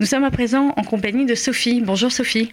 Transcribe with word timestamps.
Nous 0.00 0.06
sommes 0.06 0.22
à 0.22 0.30
présent 0.30 0.72
en 0.76 0.84
compagnie 0.84 1.26
de 1.26 1.34
Sophie. 1.34 1.80
Bonjour 1.80 2.12
Sophie. 2.12 2.52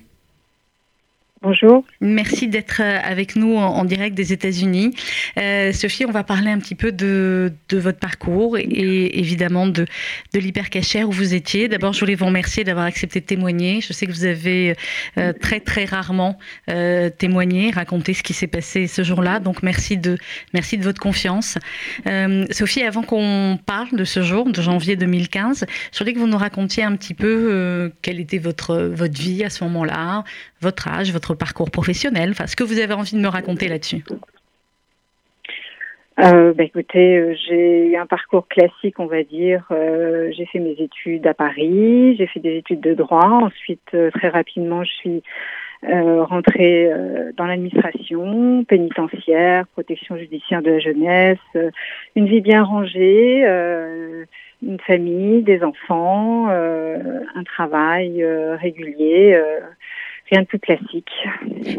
Bonjour. 1.45 1.83
Merci 2.01 2.47
d'être 2.47 2.81
euh, 2.81 2.97
avec 3.03 3.35
nous 3.35 3.55
en, 3.55 3.85
direct 3.85 4.15
des 4.15 4.33
États-Unis. 4.33 4.95
Euh, 5.37 5.71
Sophie, 5.73 6.03
on 6.03 6.11
va 6.11 6.23
parler 6.23 6.49
un 6.49 6.57
petit 6.57 6.73
peu 6.73 6.91
de, 6.91 7.53
votre 7.71 7.99
parcours 7.99 8.57
et, 8.57 9.19
évidemment 9.19 9.67
de, 9.67 9.85
l'hypercachère 10.33 11.07
où 11.07 11.11
vous 11.11 11.35
étiez. 11.35 11.67
D'abord, 11.67 11.93
je 11.93 11.99
voulais 11.99 12.15
vous 12.15 12.25
remercier 12.25 12.63
d'avoir 12.63 12.87
accepté 12.87 13.19
de 13.19 13.25
témoigner. 13.27 13.79
Je 13.79 13.93
sais 13.93 14.07
que 14.07 14.11
vous 14.11 14.25
avez 14.25 14.75
euh, 15.19 15.33
très 15.33 15.59
très 15.59 15.85
rarement 15.85 16.39
témoigné, 17.19 17.69
raconté 17.69 18.15
ce 18.15 18.23
qui 18.23 18.33
s'est 18.33 18.47
passé 18.47 18.87
ce 18.87 19.03
jour-là. 19.03 19.39
Donc 19.39 19.61
merci 19.61 19.97
de, 19.97 20.17
merci 20.51 20.79
de 20.79 20.83
votre 20.83 20.99
confiance. 20.99 21.59
Sophie, 22.49 22.81
avant 22.81 23.03
qu'on 23.03 23.59
parle 23.63 23.91
de 23.91 24.03
ce 24.03 24.23
jour, 24.23 24.49
de 24.49 24.61
janvier 24.63 24.95
2015, 24.95 25.65
je 25.93 25.99
voulais 25.99 26.13
que 26.13 26.19
vous 26.19 26.27
nous 26.27 26.37
racontiez 26.37 26.81
un 26.81 26.95
petit 26.95 27.13
peu 27.13 27.91
quelle 28.01 28.19
était 28.19 28.39
votre, 28.39 28.77
votre 28.77 29.19
vie 29.19 29.43
à 29.43 29.51
ce 29.51 29.63
moment-là, 29.65 30.23
votre 30.65 30.87
âge, 30.87 31.11
votre 31.13 31.35
parcours 31.35 31.71
professionnel, 31.71 32.31
enfin 32.31 32.47
ce 32.47 32.55
que 32.55 32.63
vous 32.63 32.79
avez 32.79 32.93
envie 32.93 33.15
de 33.15 33.21
me 33.21 33.27
raconter 33.27 33.67
là-dessus. 33.67 34.03
Euh, 36.17 36.53
bah, 36.53 36.63
écoutez, 36.63 37.17
euh, 37.17 37.35
j'ai 37.45 37.89
eu 37.89 37.95
un 37.97 38.05
parcours 38.05 38.47
classique, 38.47 38.99
on 38.99 39.05
va 39.05 39.23
dire. 39.23 39.65
Euh, 39.71 40.31
j'ai 40.31 40.45
fait 40.45 40.59
mes 40.59 40.75
études 40.79 41.27
à 41.27 41.33
Paris, 41.33 42.15
j'ai 42.17 42.27
fait 42.27 42.39
des 42.39 42.57
études 42.57 42.79
de 42.79 42.93
droit. 42.93 43.27
Ensuite, 43.43 43.95
très 44.13 44.29
rapidement, 44.29 44.83
je 44.83 44.91
suis 44.91 45.23
rentrée 45.83 46.89
dans 47.37 47.45
l'administration 47.45 48.63
pénitentiaire, 48.63 49.67
protection 49.67 50.17
judiciaire 50.17 50.63
de 50.63 50.71
la 50.71 50.79
jeunesse, 50.79 51.37
une 52.15 52.25
vie 52.25 52.41
bien 52.41 52.63
rangée, 52.63 53.45
une 54.63 54.79
famille, 54.87 55.43
des 55.43 55.61
enfants, 55.63 56.47
un 56.47 57.43
travail 57.43 58.25
régulier 58.55 59.39
rien 60.29 60.41
de 60.41 60.47
plus 60.47 60.59
classique. 60.59 61.11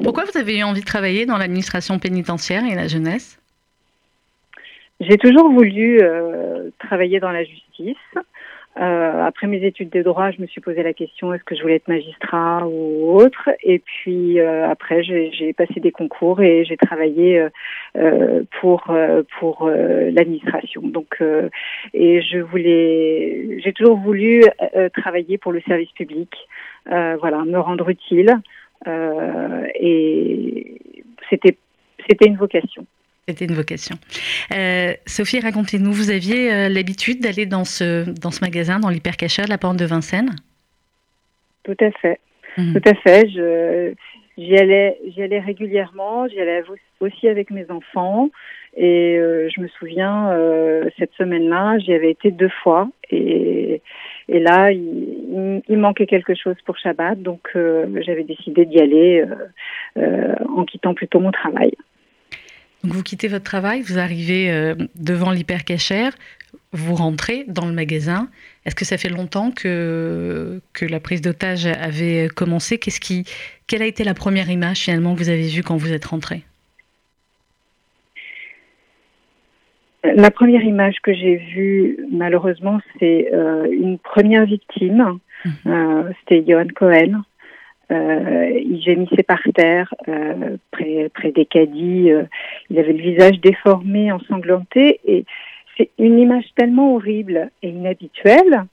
Pourquoi 0.02 0.24
vous 0.24 0.38
avez 0.38 0.58
eu 0.58 0.62
envie 0.62 0.80
de 0.80 0.86
travailler 0.86 1.26
dans 1.26 1.38
l'administration 1.38 1.98
pénitentiaire 1.98 2.64
et 2.64 2.74
la 2.74 2.86
jeunesse? 2.86 3.38
J'ai 5.00 5.18
toujours 5.18 5.50
voulu 5.50 6.00
euh, 6.00 6.70
travailler 6.78 7.20
dans 7.20 7.30
la 7.30 7.44
justice. 7.44 7.96
Euh, 8.78 9.24
après 9.24 9.46
mes 9.46 9.64
études 9.64 9.88
de 9.88 10.02
droit, 10.02 10.30
je 10.30 10.40
me 10.40 10.46
suis 10.46 10.60
posé 10.60 10.82
la 10.82 10.92
question 10.92 11.32
est-ce 11.32 11.44
que 11.44 11.54
je 11.54 11.62
voulais 11.62 11.76
être 11.76 11.88
magistrat 11.88 12.66
ou 12.66 13.18
autre? 13.18 13.48
Et 13.62 13.78
puis 13.78 14.38
euh, 14.38 14.68
après, 14.68 15.02
j'ai 15.02 15.52
passé 15.54 15.80
des 15.80 15.92
concours 15.92 16.42
et 16.42 16.64
j'ai 16.64 16.76
travaillé 16.76 17.42
pour 18.60 18.94
pour 19.38 19.70
l'administration. 19.70 20.82
Donc, 20.82 21.22
et 21.94 22.22
je 22.22 22.38
voulais, 22.38 23.60
j'ai 23.62 23.72
toujours 23.72 23.96
voulu 23.96 24.42
travailler 24.94 25.38
pour 25.38 25.52
le 25.52 25.60
service 25.62 25.92
public. 25.92 26.30
Euh, 26.90 27.16
voilà, 27.16 27.44
me 27.44 27.58
rendre 27.58 27.88
utile. 27.88 28.34
Euh, 28.86 29.66
et 29.74 30.80
c'était 31.30 31.56
c'était 32.08 32.26
une 32.26 32.36
vocation. 32.36 32.86
C'était 33.28 33.46
une 33.46 33.54
vocation. 33.54 33.96
Euh, 34.54 34.92
Sophie, 35.06 35.40
racontez-nous, 35.40 35.92
vous 35.92 36.10
aviez 36.10 36.68
l'habitude 36.68 37.20
d'aller 37.20 37.44
dans 37.44 37.64
ce, 37.64 38.08
dans 38.20 38.30
ce 38.30 38.40
magasin, 38.40 38.78
dans 38.78 38.88
l'hypercacher 38.88 39.42
de 39.42 39.48
la 39.48 39.58
Porte 39.58 39.76
de 39.76 39.84
Vincennes? 39.84 40.30
Tout 41.64 41.76
à 41.80 41.90
fait. 41.90 42.20
Mhm. 42.56 42.74
Tout 42.74 42.88
à 42.88 42.94
fait. 42.94 43.26
J'y 44.36 44.56
allais, 44.56 44.98
régulièrement. 45.40 46.28
J'y 46.28 46.40
allais 46.40 46.62
aussi 47.00 47.28
avec 47.28 47.50
mes 47.50 47.70
enfants. 47.70 48.30
Et 48.78 49.16
je 49.16 49.60
me 49.60 49.68
souviens, 49.68 50.36
cette 50.98 51.12
semaine-là, 51.14 51.78
j'y 51.78 51.94
avais 51.94 52.10
été 52.10 52.30
deux 52.30 52.50
fois. 52.62 52.90
Et, 53.10 53.82
là, 54.28 54.70
il, 54.72 55.62
manquait 55.78 56.06
quelque 56.06 56.34
chose 56.34 56.56
pour 56.64 56.76
Shabbat, 56.78 57.22
donc 57.22 57.50
euh, 57.54 57.86
j'avais 58.04 58.24
décidé 58.24 58.64
d'y 58.66 58.80
aller 58.80 59.20
euh, 59.20 59.34
euh, 59.98 60.34
en 60.56 60.64
quittant 60.64 60.94
plutôt 60.94 61.20
mon 61.20 61.30
travail. 61.30 61.72
Donc 62.82 62.92
vous 62.92 63.02
quittez 63.02 63.28
votre 63.28 63.44
travail, 63.44 63.82
vous 63.82 63.98
arrivez 63.98 64.74
devant 64.94 65.30
l'hypercachère, 65.30 66.12
vous 66.72 66.94
rentrez 66.94 67.44
dans 67.48 67.66
le 67.66 67.72
magasin. 67.72 68.28
Est-ce 68.64 68.74
que 68.74 68.84
ça 68.84 68.98
fait 68.98 69.08
longtemps 69.08 69.50
que, 69.50 70.60
que 70.72 70.84
la 70.84 71.00
prise 71.00 71.20
d'otage 71.20 71.66
avait 71.66 72.28
commencé? 72.28 72.78
Qu'est-ce 72.78 73.00
qui, 73.00 73.24
Quelle 73.66 73.82
a 73.82 73.86
été 73.86 74.04
la 74.04 74.14
première 74.14 74.50
image 74.50 74.80
finalement 74.80 75.14
que 75.14 75.20
vous 75.20 75.28
avez 75.28 75.48
vue 75.48 75.62
quand 75.62 75.76
vous 75.76 75.92
êtes 75.92 76.04
rentré? 76.04 76.42
La 80.14 80.30
première 80.30 80.62
image 80.62 80.96
que 81.02 81.12
j'ai 81.12 81.36
vue, 81.36 81.98
malheureusement, 82.10 82.80
c'est 82.98 83.28
euh, 83.32 83.66
une 83.70 83.98
première 83.98 84.46
victime. 84.46 85.18
Mhm. 85.44 85.52
Euh, 85.66 86.12
C'était 86.20 86.44
Johan 86.46 86.68
Cohen. 86.74 87.22
Euh, 87.92 88.50
il 88.64 88.80
gémissait 88.82 89.22
par 89.22 89.40
terre, 89.54 89.94
euh, 90.08 90.56
près, 90.70 91.08
près 91.14 91.32
des 91.32 91.44
caddies. 91.44 92.10
Il 92.70 92.78
avait 92.78 92.92
le 92.92 93.02
visage 93.02 93.40
déformé, 93.40 94.10
ensanglanté. 94.10 95.00
Et 95.06 95.24
c'est 95.76 95.90
une 95.98 96.18
image 96.18 96.46
tellement 96.54 96.94
horrible 96.94 97.50
et 97.62 97.68
inhabituelle 97.68 98.64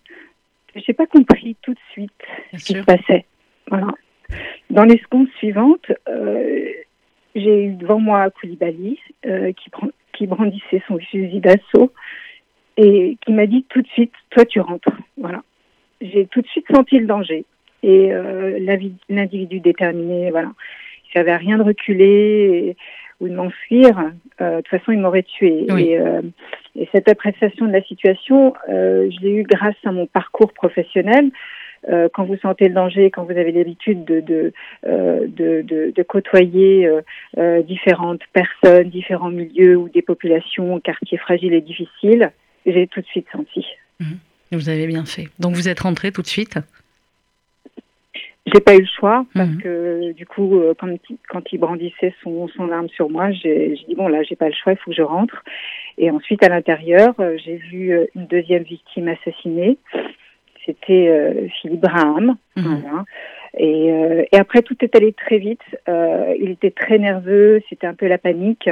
que 0.74 0.80
j'ai 0.80 0.94
pas 0.94 1.06
compris 1.06 1.56
tout 1.62 1.74
de 1.74 1.80
suite 1.92 2.12
ce 2.54 2.66
qui 2.66 2.74
se 2.74 2.84
passait. 2.84 3.26
Voilà. 3.68 3.94
Dans 4.70 4.86
les 4.86 4.98
secondes 4.98 5.28
suivantes, 5.38 5.92
j'ai 7.36 7.66
eu 7.66 7.74
devant 7.74 8.00
moi 8.00 8.30
Koulibaly 8.32 9.00
qui 9.22 9.70
prend 9.70 9.90
qui 10.14 10.28
brandissait 10.28 10.82
son 10.88 10.98
fusil 11.00 11.42
d'assaut 11.42 11.92
et 12.78 13.18
qui 13.22 13.34
m'a 13.34 13.46
dit 13.46 13.66
tout 13.70 13.82
de 13.82 13.88
suite, 13.90 14.14
toi 14.30 14.46
tu 14.46 14.60
rentres. 14.60 14.96
Voilà. 15.18 15.44
J'ai 16.02 16.28
tout 16.28 16.42
de 16.42 16.48
suite 16.48 16.66
senti 16.74 17.00
le 17.00 17.06
danger 17.06 17.46
et 17.82 18.14
euh, 18.14 18.60
l'individu 19.10 19.60
déterminé, 19.60 20.32
voilà. 20.32 20.52
Il 21.08 21.14
savait 21.14 21.36
rien 21.36 21.58
de 21.58 21.64
reculer 21.64 22.76
ou 23.20 23.28
de 23.28 23.34
m'enfuir. 23.34 24.12
Euh, 24.42 24.58
de 24.58 24.62
toute 24.62 24.80
façon, 24.80 24.92
il 24.92 25.00
m'aurait 25.00 25.24
tué. 25.24 25.66
Et, 25.78 25.98
euh, 25.98 26.22
et, 26.76 26.88
cette 26.92 27.10
appréciation 27.10 27.68
de 27.68 27.72
la 27.72 27.84
situation, 27.84 28.54
euh, 28.70 29.10
je 29.12 29.26
l'ai 29.26 29.32
eu 29.36 29.44
grâce 29.44 29.76
à 29.86 29.92
mon 29.92 30.06
parcours 30.06 30.54
professionnel. 30.54 31.32
Quand 32.14 32.24
vous 32.24 32.38
sentez 32.38 32.70
le 32.70 32.74
danger, 32.74 33.12
quand 33.12 33.26
vous 33.26 33.32
avez 33.32 33.52
l'habitude 33.52 34.06
de, 34.06 34.22
de, 34.22 34.54
de, 34.86 35.92
de, 35.92 36.04
côtoyer 36.04 36.90
différentes 37.68 38.22
personnes, 38.32 38.90
différents 38.90 39.30
milieux 39.30 39.76
ou 39.76 39.90
des 39.90 40.02
populations, 40.02 40.80
quartiers 40.80 41.18
fragiles 41.18 41.54
et 41.54 41.60
difficiles, 41.60 42.32
j'ai 42.66 42.88
tout 42.88 43.02
de 43.02 43.06
suite 43.08 43.28
senti. 43.34 43.66
Mhm. 44.00 44.18
Vous 44.54 44.70
avez 44.70 44.88
bien 44.88 45.04
fait. 45.04 45.28
Donc 45.40 45.56
vous 45.56 45.68
êtes 45.68 45.82
rentré 45.82 46.14
tout 46.14 46.22
de 46.22 46.28
suite 46.28 46.58
j'ai 48.46 48.60
pas 48.60 48.76
eu 48.76 48.82
le 48.82 48.88
choix 48.88 49.26
parce 49.34 49.50
mhm. 49.50 49.62
que 49.62 50.12
du 50.14 50.26
coup, 50.26 50.62
quand, 50.78 50.90
quand 51.30 51.54
il 51.54 51.58
brandissait 51.60 52.14
son, 52.24 52.48
son 52.50 52.70
arme 52.72 52.90
sur 52.90 53.10
moi, 53.10 53.32
j'ai 53.32 53.78
dit 53.88 53.96
bon 53.96 54.08
là, 54.08 54.24
j'ai 54.24 54.36
pas 54.36 54.48
le 54.48 54.54
choix, 54.54 54.74
il 54.74 54.78
faut 54.78 54.92
que 54.92 54.98
je 54.98 55.02
rentre. 55.02 55.44
Et 55.98 56.12
ensuite, 56.12 56.44
à 56.44 56.50
l'intérieur, 56.50 57.14
j'ai 57.38 57.56
vu 57.56 57.98
une 58.16 58.28
deuxième 58.28 58.64
victime 58.64 59.08
assassinée 59.08 59.78
c'était 60.66 61.08
euh, 61.10 61.48
Philippe 61.62 61.82
Braham. 61.82 62.36
Mhm. 62.56 63.04
Et, 63.58 63.92
euh, 63.92 64.24
et, 64.32 64.38
après, 64.38 64.62
tout 64.62 64.76
est 64.82 64.96
allé 64.96 65.14
très 65.14 65.38
vite. 65.38 65.62
Euh, 65.88 66.34
il 66.40 66.50
était 66.50 66.72
très 66.72 66.98
nerveux, 66.98 67.62
c'était 67.70 67.88
un 67.88 67.94
peu 67.94 68.08
la 68.08 68.18
panique. 68.18 68.70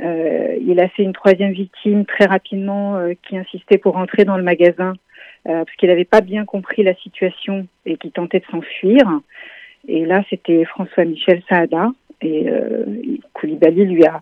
il 0.00 0.80
a 0.80 0.88
fait 0.88 1.02
une 1.02 1.12
troisième 1.12 1.52
victime 1.52 2.04
très 2.04 2.26
rapidement 2.26 3.00
qui 3.22 3.36
insistait 3.36 3.78
pour 3.78 3.96
entrer 3.96 4.24
dans 4.24 4.36
le 4.36 4.42
magasin 4.42 4.94
parce 5.44 5.74
qu'il 5.78 5.88
n'avait 5.88 6.04
pas 6.04 6.20
bien 6.20 6.44
compris 6.44 6.82
la 6.82 6.94
situation 6.96 7.66
et 7.86 7.96
qui 7.96 8.10
tentait 8.10 8.40
de 8.40 8.44
s'enfuir. 8.50 9.02
Et 9.86 10.04
là, 10.04 10.22
c'était 10.28 10.64
François-Michel 10.64 11.42
Saada. 11.48 11.92
Et 12.20 12.46
Koulibaly 13.32 13.84
lui 13.84 14.04
a, 14.04 14.20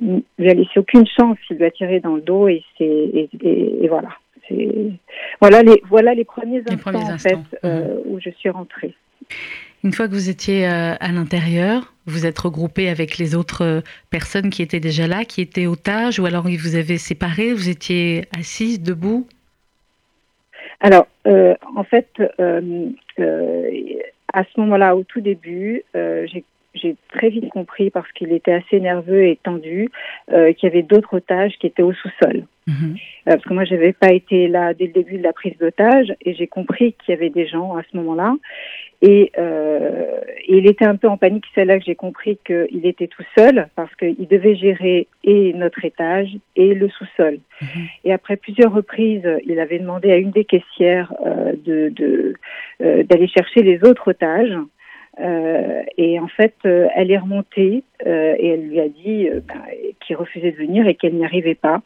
lui 0.00 0.50
a 0.50 0.54
laissé 0.54 0.78
aucune 0.78 1.06
chance. 1.06 1.38
Il 1.50 1.56
lui 1.56 1.64
a 1.64 1.70
tiré 1.70 2.00
dans 2.00 2.16
le 2.16 2.20
dos 2.20 2.48
et, 2.48 2.62
et, 2.80 3.28
et 3.42 3.88
voilà 3.88 4.10
voilà 5.40 5.62
les 5.62 5.82
voilà 5.88 6.14
les 6.14 6.24
premiers 6.24 6.62
instants, 6.68 7.14
en 7.14 7.18
fait 7.18 7.38
euh, 7.64 7.94
mhm. 7.94 8.00
où 8.06 8.20
je 8.20 8.30
suis 8.30 8.50
rentrée. 8.50 8.94
Une 9.84 9.92
fois 9.92 10.08
que 10.08 10.12
vous 10.12 10.30
étiez 10.30 10.66
euh, 10.66 10.94
à 10.98 11.12
l'intérieur, 11.12 11.94
vous 12.06 12.26
êtes 12.26 12.38
regroupé 12.38 12.88
avec 12.88 13.18
les 13.18 13.34
autres 13.34 13.64
euh, 13.64 13.80
personnes 14.10 14.50
qui 14.50 14.62
étaient 14.62 14.80
déjà 14.80 15.06
là, 15.06 15.24
qui 15.24 15.40
étaient 15.40 15.66
otages, 15.66 16.18
ou 16.18 16.26
alors 16.26 16.48
vous 16.48 16.74
avez 16.74 16.98
séparé, 16.98 17.52
vous 17.52 17.68
étiez 17.68 18.24
assises, 18.36 18.82
debout? 18.82 19.26
Alors, 20.80 21.06
en 21.24 21.84
fait, 21.84 22.08
à 22.38 24.44
ce 24.44 24.60
moment-là, 24.60 24.96
au 24.96 25.04
tout 25.04 25.20
début, 25.20 25.84
j'ai 25.94 26.96
très 27.08 27.30
vite 27.30 27.48
compris 27.48 27.90
parce 27.90 28.10
qu'il 28.12 28.32
était 28.32 28.52
assez 28.52 28.80
nerveux 28.80 29.24
et 29.24 29.38
tendu 29.42 29.90
qu'il 30.28 30.56
y 30.62 30.66
avait 30.66 30.82
d'autres 30.82 31.16
otages 31.16 31.56
qui 31.58 31.66
étaient 31.66 31.82
au 31.82 31.92
sous-sol. 31.92 32.44
Mhm. 32.66 32.96
parce 33.24 33.42
que 33.44 33.54
moi, 33.54 33.64
j'avais 33.64 33.92
pas 33.92 34.12
été 34.12 34.48
là 34.48 34.74
dès 34.74 34.86
le 34.86 34.92
début 34.92 35.18
de 35.18 35.22
la 35.22 35.32
prise 35.32 35.56
d'otage 35.58 36.12
et 36.20 36.34
j'ai 36.34 36.48
compris 36.48 36.94
qu'il 36.94 37.14
y 37.14 37.16
avait 37.16 37.30
des 37.30 37.46
gens 37.46 37.76
à 37.76 37.82
ce 37.82 37.96
moment-là. 37.96 38.34
Et, 39.02 39.30
euh, 39.38 40.20
il 40.48 40.66
était 40.66 40.84
un 40.84 40.96
peu 40.96 41.08
en 41.08 41.16
panique. 41.16 41.44
C'est 41.54 41.64
là 41.64 41.78
que 41.78 41.84
j'ai 41.84 41.94
compris 41.94 42.38
qu'il 42.44 42.86
était 42.86 43.06
tout 43.06 43.24
seul 43.36 43.68
parce 43.76 43.94
qu'il 43.96 44.26
devait 44.26 44.56
gérer 44.56 45.06
et 45.22 45.52
notre 45.52 45.84
étage 45.84 46.30
et 46.56 46.74
le 46.74 46.88
sous-sol. 46.88 47.38
Mhm. 47.60 47.68
Et 48.04 48.12
après 48.12 48.36
plusieurs 48.36 48.72
reprises, 48.72 49.28
il 49.46 49.60
avait 49.60 49.78
demandé 49.78 50.10
à 50.10 50.16
une 50.16 50.30
des 50.30 50.44
caissières 50.44 51.12
euh, 51.24 51.52
de 51.64 52.34
d'aller 52.80 53.26
de, 53.26 53.30
chercher 53.30 53.62
les 53.62 53.82
autres 53.84 54.08
otages. 54.08 54.56
Euh, 55.18 55.82
et 55.96 56.20
en 56.20 56.28
fait, 56.28 56.54
euh, 56.66 56.88
elle 56.94 57.10
est 57.10 57.18
remontée 57.18 57.84
euh, 58.06 58.34
et 58.38 58.48
elle 58.48 58.68
lui 58.68 58.80
a 58.80 58.88
dit 58.88 59.28
ben, 59.48 59.62
qu'il 60.00 60.16
refusait 60.16 60.52
de 60.52 60.56
venir 60.56 60.86
et 60.86 60.94
qu'elle 60.94 61.14
n'y 61.14 61.24
arrivait 61.24 61.54
pas. 61.54 61.80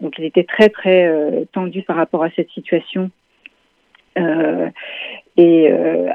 Donc, 0.00 0.18
il 0.18 0.24
était 0.24 0.44
très 0.44 0.68
très 0.68 1.10
tendu 1.52 1.82
par 1.82 1.96
rapport 1.96 2.22
à 2.22 2.30
cette 2.30 2.50
situation. 2.50 3.10
et 4.16 5.70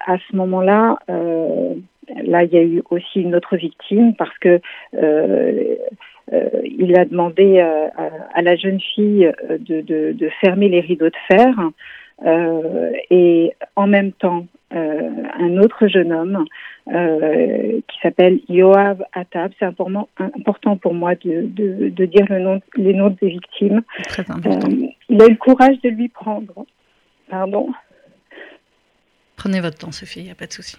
à 0.08 0.18
ce 0.18 0.36
moment-là, 0.36 0.98
là, 1.08 2.44
il 2.44 2.54
y 2.54 2.58
a 2.58 2.64
eu 2.64 2.82
aussi 2.90 3.22
une 3.22 3.36
autre 3.36 3.58
victime 3.58 4.16
parce 4.16 4.38
que 4.40 4.60
il 6.32 6.98
a 6.98 7.06
demandé 7.06 7.60
à, 7.60 8.42
la 8.42 8.56
jeune 8.56 8.80
fille 8.80 9.32
de, 9.60 10.30
fermer 10.40 10.70
les 10.70 10.80
rideaux 10.80 11.10
de 11.10 11.16
fer. 11.28 11.54
et 13.12 13.54
en 13.76 13.88
même 13.88 14.14
temps, 14.14 14.46
un 14.74 15.58
autre 15.58 15.88
jeune 15.88 16.14
homme 16.14 16.46
euh, 16.88 17.80
qui 17.88 18.00
s'appelle 18.02 18.40
Yoav 18.50 19.04
Atab. 19.14 19.52
C'est 19.60 19.66
important, 19.66 20.10
important 20.18 20.78
pour 20.78 20.94
moi 20.94 21.14
de, 21.16 21.44
de, 21.44 21.90
de, 21.90 22.06
dire 22.06 22.26
le 22.28 22.40
nom, 22.40 22.62
les 22.76 22.94
noms 22.94 23.16
des 23.22 23.30
victimes. 23.30 23.84
Très 24.06 24.30
important. 24.32 24.68
Euh, 24.68 24.88
il 25.10 25.22
a 25.22 25.28
eu 25.28 25.32
le 25.32 25.36
courage 25.36 25.80
de 25.82 25.90
lui 25.90 26.10
prendre. 26.10 26.66
Pardon. 27.30 27.70
Prenez 29.36 29.62
votre 29.62 29.78
temps, 29.78 29.92
Sophie, 29.92 30.22
il 30.22 30.26
n'y 30.26 30.32
a 30.32 30.36
pas 30.36 30.48
de 30.48 30.54
souci. 30.54 30.78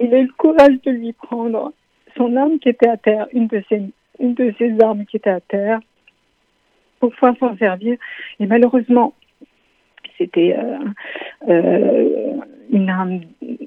Il 0.00 0.12
a 0.12 0.18
eu 0.18 0.26
le 0.26 0.32
courage 0.36 0.80
de 0.84 0.90
lui 0.90 1.12
prendre 1.12 1.72
son 2.16 2.34
arme 2.36 2.58
qui 2.58 2.68
était 2.68 2.88
à 2.88 2.96
terre, 2.96 3.26
une 3.32 3.46
de 3.46 3.62
ses, 3.68 3.82
une 4.18 4.34
de 4.34 4.52
ses 4.58 4.76
armes 4.80 5.06
qui 5.06 5.16
était 5.16 5.30
à 5.30 5.40
terre, 5.40 5.80
pour 6.98 7.12
pouvoir 7.12 7.36
s'en 7.38 7.56
servir. 7.56 7.96
Et 8.40 8.46
malheureusement, 8.46 9.14
c'était 10.18 10.56
euh, 10.58 10.78
euh, 11.48 12.32
une 12.70 12.90
arme, 12.90 13.20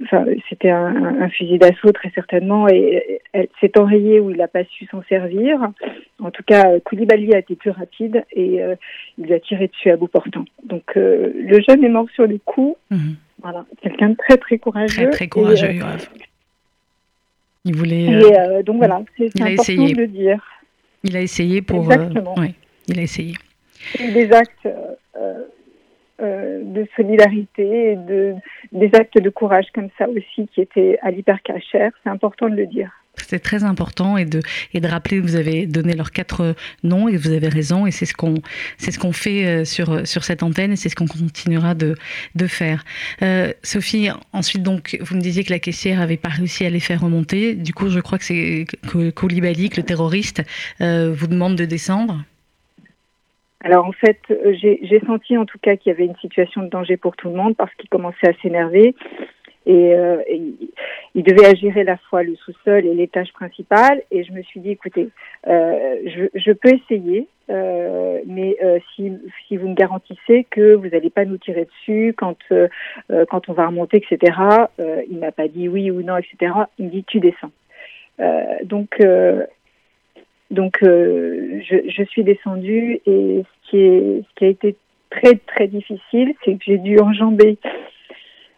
enfin, 0.03 0.25
c'était 0.49 0.69
un, 0.69 1.27
fusil 1.29 1.57
d'assaut 1.57 1.91
très 1.91 2.11
certainement, 2.11 2.67
et 2.67 3.21
elle 3.33 3.47
s'est 3.59 3.79
enrayée 3.79 4.19
où 4.19 4.29
il 4.29 4.37
n'a 4.37 4.47
pas 4.47 4.63
su 4.65 4.85
s'en 4.85 5.01
servir. 5.09 5.59
En 6.19 6.29
tout 6.29 6.43
cas, 6.43 6.79
Koulibaly 6.81 7.33
a 7.33 7.39
été 7.39 7.55
plus 7.55 7.71
rapide 7.71 8.23
et 8.31 8.61
euh, 8.61 8.75
il 9.17 9.33
a 9.33 9.39
tiré 9.39 9.69
dessus 9.69 9.89
à 9.89 9.97
bout 9.97 10.07
portant. 10.07 10.45
Donc 10.63 10.83
le 10.95 11.61
jeune 11.67 11.83
est 11.83 11.89
mort 11.89 12.07
sur 12.13 12.27
le 12.27 12.37
coup. 12.37 12.75
Mhm. 12.91 13.15
Voilà, 13.41 13.65
quelqu'un 13.81 14.09
de 14.09 14.15
très 14.15 14.37
très 14.37 14.59
courageux. 14.59 14.95
Très 14.95 15.09
très 15.09 15.27
courageux, 15.27 15.79
il 17.63 17.75
voulait. 17.75 18.03
Et, 18.03 18.63
donc 18.63 18.77
voilà, 18.77 19.01
c'est 19.17 19.41
important 19.41 19.63
essayé. 19.63 19.93
de 19.93 20.01
le 20.01 20.07
dire. 20.07 20.43
Il 21.03 21.17
a 21.17 21.21
essayé 21.21 21.63
pour. 21.63 21.91
Exactement. 21.91 22.35
il 22.87 22.99
a 22.99 23.01
essayé. 23.01 23.33
des 23.97 24.31
actes 24.31 24.67
euh, 26.21 26.61
de 26.63 26.87
solidarité 26.95 27.91
et 27.91 27.95
de, 27.95 28.35
des 28.71 28.89
actes 28.93 29.19
de 29.19 29.29
courage 29.29 29.65
comme 29.73 29.89
ça 29.97 30.07
aussi 30.09 30.47
qui 30.53 30.61
étaient 30.61 30.97
à 31.01 31.11
l'hypercachère. 31.11 31.91
C'est 32.03 32.09
important 32.09 32.47
de 32.49 32.55
le 32.55 32.67
dire. 32.67 32.91
C'est 33.17 33.39
très 33.39 33.63
important 33.63 34.17
et 34.17 34.25
de, 34.25 34.39
et 34.73 34.79
de 34.79 34.87
rappeler 34.87 35.17
que 35.17 35.23
vous 35.23 35.35
avez 35.35 35.65
donné 35.65 35.93
leurs 35.93 36.11
quatre 36.11 36.55
noms 36.83 37.09
et 37.09 37.17
vous 37.17 37.31
avez 37.31 37.49
raison 37.49 37.85
et 37.85 37.91
c'est 37.91 38.05
ce 38.05 38.13
qu'on 38.13 38.35
ce 38.77 38.97
qu'on 38.97 39.11
fait 39.11 39.45
euh, 39.45 39.65
sur, 39.65 40.07
sur 40.07 40.23
cette 40.23 40.43
antenne 40.43 40.71
et 40.71 40.75
c'est 40.75 40.89
ce 40.89 40.95
qu'on 40.95 41.07
continuera 41.07 41.75
de, 41.75 41.95
de 42.35 42.47
faire. 42.47 42.85
Euh, 43.21 43.51
Sophie, 43.63 44.09
ensuite 44.31 44.63
donc 44.63 44.97
vous 45.01 45.15
me 45.15 45.21
disiez 45.21 45.43
que 45.43 45.51
la 45.51 45.59
caissière 45.59 45.99
avait 46.01 46.17
pas 46.17 46.29
réussi 46.29 46.65
à 46.65 46.69
les 46.69 46.79
faire 46.79 47.01
remonter. 47.01 47.55
Du 47.55 47.73
coup, 47.73 47.89
je 47.89 47.99
crois 47.99 48.17
que 48.17 48.25
c'est 48.25 48.65
que 48.87 49.09
Koulibaly, 49.09 49.71
le 49.75 49.83
terroriste, 49.83 50.41
vous 50.79 51.27
demande 51.27 51.55
de 51.55 51.65
descendre. 51.65 52.23
Alors 53.63 53.85
en 53.85 53.91
fait, 53.91 54.19
euh, 54.31 54.53
j'ai 54.53 55.01
senti 55.05 55.37
en 55.37 55.45
tout 55.45 55.59
cas 55.59 55.75
qu'il 55.75 55.91
y 55.91 55.95
avait 55.95 56.05
une 56.05 56.15
situation 56.17 56.63
de 56.63 56.69
danger 56.69 56.97
pour 56.97 57.15
tout 57.15 57.29
le 57.29 57.35
monde 57.35 57.55
parce 57.55 57.73
qu'il 57.75 57.89
commençait 57.89 58.29
à 58.29 58.33
s'énerver 58.41 58.95
et, 59.65 59.93
euh, 59.93 60.21
il 61.13 61.23
devait 61.23 61.45
agir 61.45 61.77
à 61.77 61.83
la 61.83 61.97
fois 61.97 62.23
le 62.23 62.35
sous-sol 62.35 62.85
et 62.85 62.93
l'étage 62.93 63.31
principal. 63.33 64.01
Et 64.11 64.23
je 64.23 64.31
me 64.31 64.41
suis 64.43 64.59
dit, 64.59 64.71
écoutez, 64.71 65.09
euh, 65.47 65.95
je, 66.05 66.25
je, 66.33 66.51
peux 66.51 66.69
essayer, 66.69 67.27
euh, 67.49 68.19
mais 68.25 68.57
euh, 68.63 68.79
si, 68.95 69.11
si 69.47 69.57
vous 69.57 69.67
me 69.67 69.75
garantissez 69.75 70.47
que 70.49 70.73
vous 70.73 70.87
n'allez 70.87 71.09
pas 71.09 71.25
nous 71.25 71.37
tirer 71.37 71.65
dessus 71.65 72.13
quand 72.17 72.37
euh, 72.51 72.67
quand 73.29 73.49
on 73.49 73.53
va 73.53 73.67
remonter, 73.67 73.97
etc. 73.97 74.37
il 75.09 75.17
m'a 75.19 75.31
pas 75.31 75.47
dit 75.47 75.67
oui 75.67 75.91
ou 75.91 76.01
non, 76.01 76.17
etc. 76.17 76.53
Il 76.79 76.85
me 76.85 76.91
dit 76.91 77.03
tu 77.03 77.19
descends. 77.19 77.51
donc 78.63 78.97
donc, 80.51 80.83
euh, 80.83 81.61
je, 81.63 81.89
je, 81.89 82.03
suis 82.03 82.23
descendue 82.25 82.99
et 83.05 83.43
ce 83.43 83.69
qui, 83.69 83.77
est, 83.77 84.23
ce 84.27 84.35
qui 84.35 84.45
a 84.45 84.47
été 84.49 84.75
très, 85.09 85.35
très 85.35 85.67
difficile, 85.67 86.33
c'est 86.43 86.55
que 86.55 86.63
j'ai 86.65 86.77
dû 86.77 86.99
enjamber 86.99 87.57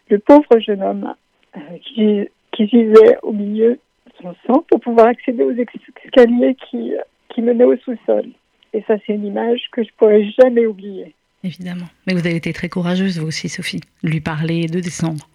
le 0.09 0.17
pauvre 0.17 0.59
jeune 0.59 0.81
homme 0.81 1.13
euh, 1.55 1.59
qui, 1.83 2.27
qui 2.51 2.65
vivait 2.65 3.17
au 3.21 3.31
milieu 3.31 3.73
de 3.73 3.79
son 4.21 4.35
sang 4.47 4.65
pour 4.69 4.79
pouvoir 4.79 5.07
accéder 5.07 5.43
aux 5.43 5.53
escaliers 5.53 6.55
qui, 6.69 6.93
qui 7.29 7.41
menaient 7.43 7.63
au 7.63 7.77
sous-sol. 7.77 8.25
Et 8.73 8.81
ça, 8.87 8.95
c'est 9.05 9.13
une 9.13 9.25
image 9.25 9.61
que 9.71 9.83
je 9.83 9.89
pourrais 9.97 10.25
jamais 10.31 10.65
oublier. 10.65 11.13
Évidemment. 11.43 11.85
Mais 12.07 12.13
vous 12.13 12.25
avez 12.25 12.37
été 12.37 12.53
très 12.53 12.69
courageuse, 12.69 13.19
vous 13.19 13.27
aussi, 13.27 13.49
Sophie, 13.49 13.81
de 14.03 14.09
lui 14.09 14.21
parler 14.21 14.61
et 14.61 14.67
de 14.67 14.79
descendre. 14.79 15.27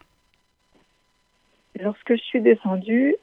Lorsque 1.81 2.16
je 2.16 2.22
suis 2.22 2.40
descendue, 2.40 3.14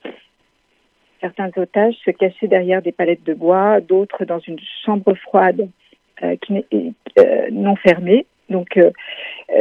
Certains 1.22 1.50
otages 1.58 1.96
se 2.06 2.12
cachaient 2.12 2.48
derrière 2.48 2.82
des 2.82 2.92
palettes 2.92 3.24
de 3.24 3.34
bois, 3.34 3.80
d'autres 3.82 4.26
dans 4.26 4.40
une 4.40 4.60
chambre 4.86 5.14
froide 5.16 5.70
euh, 6.24 6.36
qui 6.38 6.66
euh, 7.20 7.48
non 7.52 7.76
fermée. 7.76 8.26
Donc, 8.50 8.78
euh, 8.78 8.92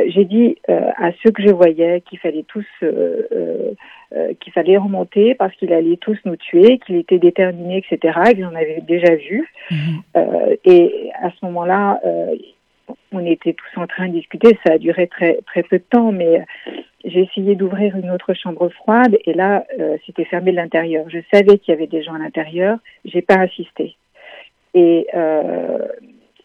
j'ai 0.09 0.25
dit 0.25 0.57
à 0.69 1.11
ceux 1.23 1.31
que 1.31 1.43
je 1.43 1.51
voyais 1.51 2.03
qu'il 2.03 2.19
fallait 2.19 2.45
tous, 2.47 2.67
qu'il 2.81 4.53
fallait 4.53 4.77
remonter 4.77 5.35
parce 5.35 5.55
qu'il 5.57 5.73
allait 5.73 5.97
tous 5.97 6.19
nous 6.27 6.37
tuer, 6.37 6.79
qu'il 6.79 6.97
était 6.97 7.19
déterminé, 7.19 7.79
etc. 7.79 8.19
Qu'ils 8.35 8.45
en 8.45 8.55
avaient 8.55 8.83
déjà 8.83 9.15
vu. 9.15 9.51
Mhm. 9.71 10.03
et 10.65 11.11
à 11.23 11.31
ce 11.31 11.47
moment-là, 11.47 12.01
on 13.13 13.25
était 13.25 13.55
tous 13.55 13.81
en 13.81 13.87
train 13.87 14.09
de 14.09 14.13
discuter. 14.13 14.59
Ça 14.67 14.75
a 14.75 14.79
duré 14.79 15.07
très 15.07 15.39
très 15.47 15.63
peu 15.63 15.79
de 15.79 15.85
temps, 15.89 16.13
mais 16.13 16.45
j'ai 17.05 17.21
essayé 17.21 17.55
d'ouvrir 17.55 17.97
une 17.97 18.11
autre 18.11 18.35
chambre 18.35 18.69
froide 18.71 19.17
et 19.25 19.35
là, 19.35 19.65
euh, 19.79 19.97
c'était 20.07 20.25
fermé 20.25 20.53
de 20.53 20.57
l'intérieur. 20.57 21.09
Je 21.09 21.19
savais 21.33 21.59
qu'il 21.59 21.73
y 21.73 21.77
avait 21.77 21.87
des 21.87 22.03
gens 22.03 22.15
à 22.15 22.19
l'intérieur. 22.19 22.79
J'ai 23.05 23.23
pas 23.23 23.39
insisté. 23.39 23.97
Et 24.75 25.07
euh, 25.15 25.87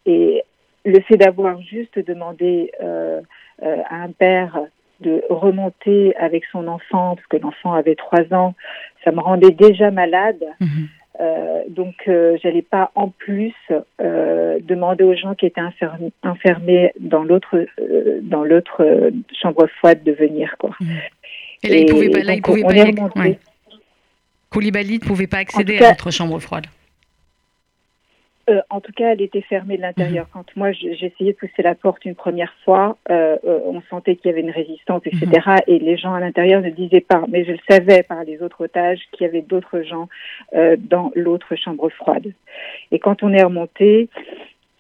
et 0.06 0.44
le 0.86 1.00
fait 1.02 1.18
d'avoir 1.18 1.62
juste 1.62 2.00
demandé 2.00 2.72
euh, 2.82 3.22
à 3.62 3.96
un 4.04 4.12
père 4.12 4.60
de 5.00 5.24
remonter 5.30 6.16
avec 6.18 6.44
son 6.52 6.68
enfant, 6.68 7.16
parce 7.16 7.28
que 7.28 7.38
l'enfant 7.38 7.74
avait 7.74 7.96
trois 7.96 8.34
ans, 8.34 8.54
ça 9.04 9.12
me 9.12 9.20
rendait 9.20 9.52
déjà 9.52 9.92
malade. 9.92 10.44
Mhm. 10.60 10.90
Euh, 11.20 11.64
donc, 11.68 11.96
euh, 12.08 12.38
j'allais 12.42 12.62
pas 12.62 12.92
en 12.96 13.10
plus 13.10 13.54
euh, 14.02 14.60
demander 14.62 15.04
aux 15.04 15.16
gens 15.16 15.36
qui 15.36 15.46
étaient 15.46 15.62
enfermés, 16.24 16.94
dans 17.00 17.24
l'autre 17.24 17.66
dans 18.22 18.44
l'autre 18.44 19.12
chambre 19.42 19.68
froide 19.78 20.04
de 20.04 20.14
venir 20.14 20.56
quoi. 20.58 20.72
Mmh. 20.80 20.86
Et 21.64 21.68
là, 21.70 21.76
il 21.76 21.86
pouvait 21.88 22.10
pas. 22.10 22.20
Là, 22.20 22.34
il 22.36 22.42
pouvait 22.42 22.64
pas. 22.64 23.10
Koulibaly 24.50 24.96
ne 24.96 25.00
pouvait 25.00 25.28
pas 25.28 25.38
accéder 25.38 25.78
à 25.78 25.90
l'autre 25.90 26.12
chambre 26.12 26.40
froide. 26.40 26.66
Euh, 28.50 28.62
en 28.70 28.82
tout 28.82 28.92
cas, 28.92 29.12
elle 29.12 29.22
était 29.22 29.42
fermée 29.42 29.78
de 29.78 29.82
l'intérieur. 29.82 30.26
Mhm. 30.26 30.32
Quand 30.34 30.56
moi, 30.56 30.72
j'essayais 30.72 31.34
de 31.34 31.38
pousser 31.38 31.62
la 31.62 31.76
porte 31.76 32.04
une 32.06 32.16
première 32.16 32.54
fois, 32.66 32.98
euh, 33.10 33.38
euh, 33.46 33.60
on 33.66 33.82
sentait 33.90 34.16
qu'il 34.16 34.30
y 34.30 34.34
avait 34.34 34.42
une 34.42 34.52
résistance, 34.52 35.02
etc. 35.06 35.28
Mhm. 35.46 35.58
Et 35.68 35.80
les 35.80 35.98
gens 35.98 36.14
à 36.14 36.20
l'intérieur 36.20 36.62
ne 36.62 36.70
disaient 36.70 37.02
pas. 37.02 37.24
Mais 37.30 37.46
je 37.46 37.52
le 37.52 37.60
savais 37.70 38.04
par 38.04 38.24
les 38.24 38.42
autres 38.42 38.64
otages 38.64 39.00
qu'il 39.12 39.26
y 39.26 39.30
avait 39.30 39.42
d'autres 39.42 39.82
gens 39.82 40.08
dans 40.78 41.12
l'autre 41.16 41.56
chambre 41.56 41.90
froide. 41.90 42.34
Et 42.92 43.00
quand 43.00 43.24
on 43.24 43.34
est 43.34 43.44
remonté, 43.44 44.10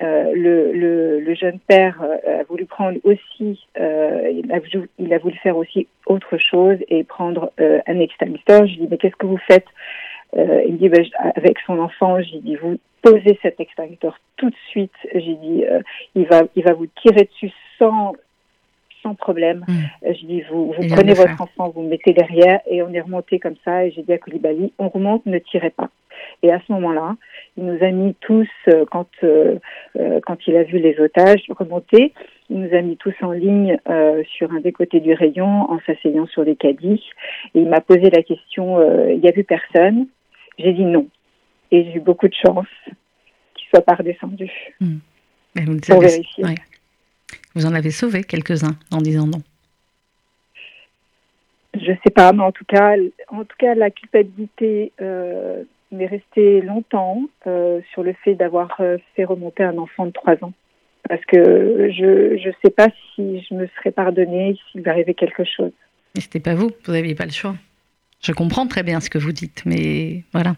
le, 0.01 1.33
jeune 1.35 1.59
père 1.59 2.01
a 2.01 2.43
voulu 2.43 2.65
prendre 2.65 2.97
aussi, 3.03 3.65
il 3.77 4.51
a, 4.51 4.59
il, 4.97 5.13
a, 5.13 5.17
voulu 5.19 5.35
faire 5.37 5.57
aussi 5.57 5.87
autre 6.05 6.37
chose 6.37 6.77
et 6.89 7.03
prendre 7.03 7.51
un 7.59 7.99
extincteur. 7.99 8.65
Je 8.65 8.73
lui 8.73 8.81
dis, 8.81 8.87
mais 8.89 8.97
qu'est-ce 8.97 9.15
que 9.15 9.27
vous 9.27 9.39
faites? 9.47 9.67
Il 10.35 10.77
dit, 10.77 10.89
ben, 10.89 11.05
avec 11.35 11.59
son 11.65 11.79
enfant, 11.79 12.21
j'ai 12.21 12.39
dit, 12.39 12.55
vous 12.55 12.79
posez 13.01 13.39
cet 13.41 13.59
extincteur 13.59 14.19
tout 14.37 14.49
de 14.49 14.55
suite. 14.69 14.93
J'ai 15.13 15.35
dit, 15.35 15.65
euh, 15.65 15.81
il 16.15 16.25
va, 16.27 16.43
il 16.55 16.63
va 16.63 16.73
vous 16.73 16.87
tirer 17.01 17.25
dessus 17.25 17.51
sans, 17.77 18.13
sans 19.03 19.15
problème. 19.15 19.65
Mm. 19.67 20.13
Je 20.13 20.25
dis, 20.25 20.41
vous, 20.49 20.73
vous 20.73 20.87
prenez 20.95 21.13
votre 21.13 21.41
enfant, 21.41 21.69
vous 21.69 21.83
mettez 21.83 22.13
derrière, 22.13 22.61
et 22.67 22.81
on 22.83 22.93
est 22.93 23.01
remonté 23.01 23.39
comme 23.39 23.55
ça, 23.65 23.85
et 23.85 23.91
j'ai 23.91 24.03
dit 24.03 24.13
à 24.13 24.17
Koulibaly, 24.17 24.73
on 24.77 24.89
remonte, 24.89 25.25
ne 25.25 25.39
tirez 25.39 25.69
pas. 25.69 25.89
Et 26.43 26.51
à 26.51 26.59
ce 26.65 26.71
moment-là, 26.73 27.15
il 27.57 27.65
nous 27.65 27.83
a 27.83 27.91
mis 27.91 28.15
tous, 28.21 28.49
euh, 28.67 28.85
quand, 28.89 29.07
euh, 29.23 29.57
euh, 29.97 30.19
quand 30.25 30.47
il 30.47 30.55
a 30.55 30.63
vu 30.63 30.79
les 30.79 30.99
otages 30.99 31.43
remonter, 31.49 32.13
il 32.49 32.61
nous 32.61 32.75
a 32.75 32.81
mis 32.81 32.97
tous 32.97 33.13
en 33.21 33.31
ligne 33.31 33.77
sur 34.37 34.51
un 34.51 34.59
des 34.59 34.71
côtés 34.71 34.99
du 34.99 35.13
rayon 35.13 35.69
en 35.69 35.79
s'asseyant 35.85 36.25
sur 36.25 36.43
les 36.43 36.55
caddies. 36.55 37.03
Et 37.53 37.59
il 37.59 37.69
m'a 37.69 37.79
posé 37.79 38.09
la 38.09 38.23
question, 38.23 38.81
il 39.07 39.19
n'y 39.19 39.29
a 39.29 39.31
plus 39.31 39.43
personne? 39.43 40.07
J'ai 40.57 40.73
dit 40.73 40.83
non. 40.83 41.07
Et 41.71 41.83
j'ai 41.85 41.95
eu 41.95 41.99
beaucoup 41.99 42.27
de 42.27 42.33
chance 42.33 42.67
qu'il 42.85 43.65
ne 43.65 43.69
soit 43.69 43.85
pas 43.85 43.95
redescendu. 43.95 44.49
Hmm. 44.79 44.97
vous, 45.55 45.79
pour 45.79 46.01
vérifier. 46.01 46.43
vous 47.55 47.65
en 47.65 47.73
avez 47.73 47.91
sauvé 47.91 48.23
quelques-uns 48.23 48.77
en 48.91 49.01
disant 49.01 49.27
non. 49.27 49.41
Je 51.75 51.91
sais 52.03 52.11
pas, 52.13 52.33
mais 52.33 52.43
en 52.43 52.51
tout 52.51 52.65
cas, 52.65 52.95
en 53.29 53.45
tout 53.45 53.55
cas, 53.57 53.75
la 53.75 53.91
culpabilité 53.91 54.91
m'est 55.91 56.05
resté 56.05 56.61
longtemps 56.61 57.21
euh, 57.47 57.81
sur 57.91 58.03
le 58.03 58.13
fait 58.23 58.35
d'avoir 58.35 58.75
euh, 58.79 58.97
fait 59.15 59.25
remonter 59.25 59.63
un 59.63 59.77
enfant 59.77 60.05
de 60.05 60.11
3 60.11 60.43
ans. 60.43 60.53
Parce 61.07 61.23
que 61.25 61.89
je 61.91 62.35
ne 62.35 62.53
sais 62.63 62.69
pas 62.69 62.89
si 63.15 63.41
je 63.41 63.55
me 63.55 63.67
serais 63.77 63.91
pardonné 63.91 64.57
s'il 64.71 64.87
arrivait 64.87 65.13
quelque 65.13 65.43
chose. 65.43 65.71
Mais 66.15 66.21
c'était 66.21 66.39
pas 66.39 66.53
vous, 66.53 66.69
vous 66.85 66.93
n'aviez 66.93 67.15
pas 67.15 67.25
le 67.25 67.31
choix. 67.31 67.55
Je 68.21 68.33
comprends 68.33 68.67
très 68.67 68.83
bien 68.83 68.99
ce 68.99 69.09
que 69.09 69.17
vous 69.17 69.31
dites, 69.31 69.63
mais 69.65 70.23
voilà. 70.33 70.55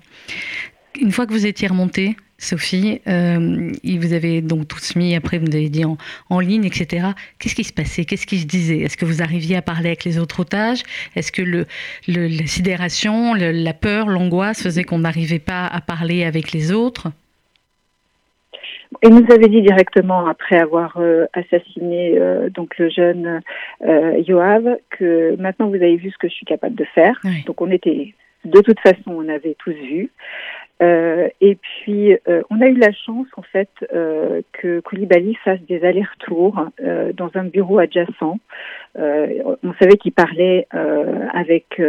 Une 1.00 1.12
fois 1.12 1.26
que 1.26 1.32
vous 1.32 1.46
étiez 1.46 1.68
remonté, 1.68 2.16
Sophie, 2.38 3.02
euh, 3.08 3.72
vous 3.84 4.14
avez 4.14 4.42
donc 4.42 4.68
tous 4.68 4.96
mis, 4.96 5.16
après 5.16 5.38
vous 5.38 5.56
avez 5.56 5.70
dit 5.70 5.84
en, 5.86 6.40
ligne, 6.40 6.66
etc. 6.66 7.10
Qu'est-ce 7.40 7.56
qui 7.56 7.64
se 7.64 7.72
passait? 7.72 8.04
Qu'est-ce 8.04 8.26
qui 8.26 8.40
se 8.40 8.48
disait? 8.48 8.80
Est-ce 8.80 8.98
que 8.98 9.06
vous 9.06 9.22
arriviez 9.22 9.56
à 9.56 9.62
parler 9.62 9.90
avec 9.90 10.04
les 10.04 10.20
autres 10.20 10.42
otages? 10.42 10.84
Est-ce 11.16 11.32
que 11.32 11.42
le, 11.42 11.66
la 12.08 12.48
sidération, 12.48 13.36
la 13.36 13.74
peur, 13.74 14.08
l'angoisse 14.08 14.64
faisait 14.64 14.84
qu'on 14.84 15.00
n'arrivait 15.00 15.40
pas 15.40 15.68
à 15.68 15.82
parler 15.82 16.24
avec 16.24 16.52
les 16.52 16.72
autres? 16.72 17.12
Il 19.04 19.10
nous 19.10 19.32
avait 19.32 19.48
dit 19.48 19.62
directement 19.62 20.28
après 20.28 20.60
avoir 20.60 20.98
euh, 20.98 21.26
assassiné 21.34 22.18
euh, 22.20 22.50
donc 22.50 22.78
le 22.78 22.90
jeune 22.90 23.42
euh, 23.84 24.22
Yoav 24.28 24.78
que 24.92 25.36
maintenant 25.42 25.70
vous 25.70 25.76
avez 25.76 25.96
vu 25.96 26.12
ce 26.12 26.18
que 26.18 26.28
je 26.28 26.34
suis 26.34 26.46
capable 26.46 26.76
de 26.76 26.84
faire. 26.84 27.20
Donc 27.46 27.62
on 27.62 27.72
était 27.72 28.14
de 28.44 28.60
toute 28.60 28.80
façon 28.80 29.08
on 29.08 29.30
avait 29.30 29.56
tous 29.58 29.72
vu. 29.72 30.10
Euh, 30.82 31.30
et 31.42 31.56
puis, 31.56 32.14
euh, 32.28 32.42
on 32.50 32.60
a 32.62 32.68
eu 32.68 32.76
la 32.76 32.92
chance, 32.92 33.28
en 33.38 33.44
fait, 33.44 33.70
euh, 33.94 34.42
que 34.52 34.80
Koulibaly 34.80 35.36
fasse 35.44 35.62
des 35.62 35.84
allers-retours 35.84 36.66
dans 37.14 37.30
un 37.36 37.44
bureau 37.44 37.80
adjacent. 37.80 38.38
On 38.98 39.74
savait 39.80 39.98
qu'il 39.98 40.12
parlait 40.12 40.68
avec 41.34 41.82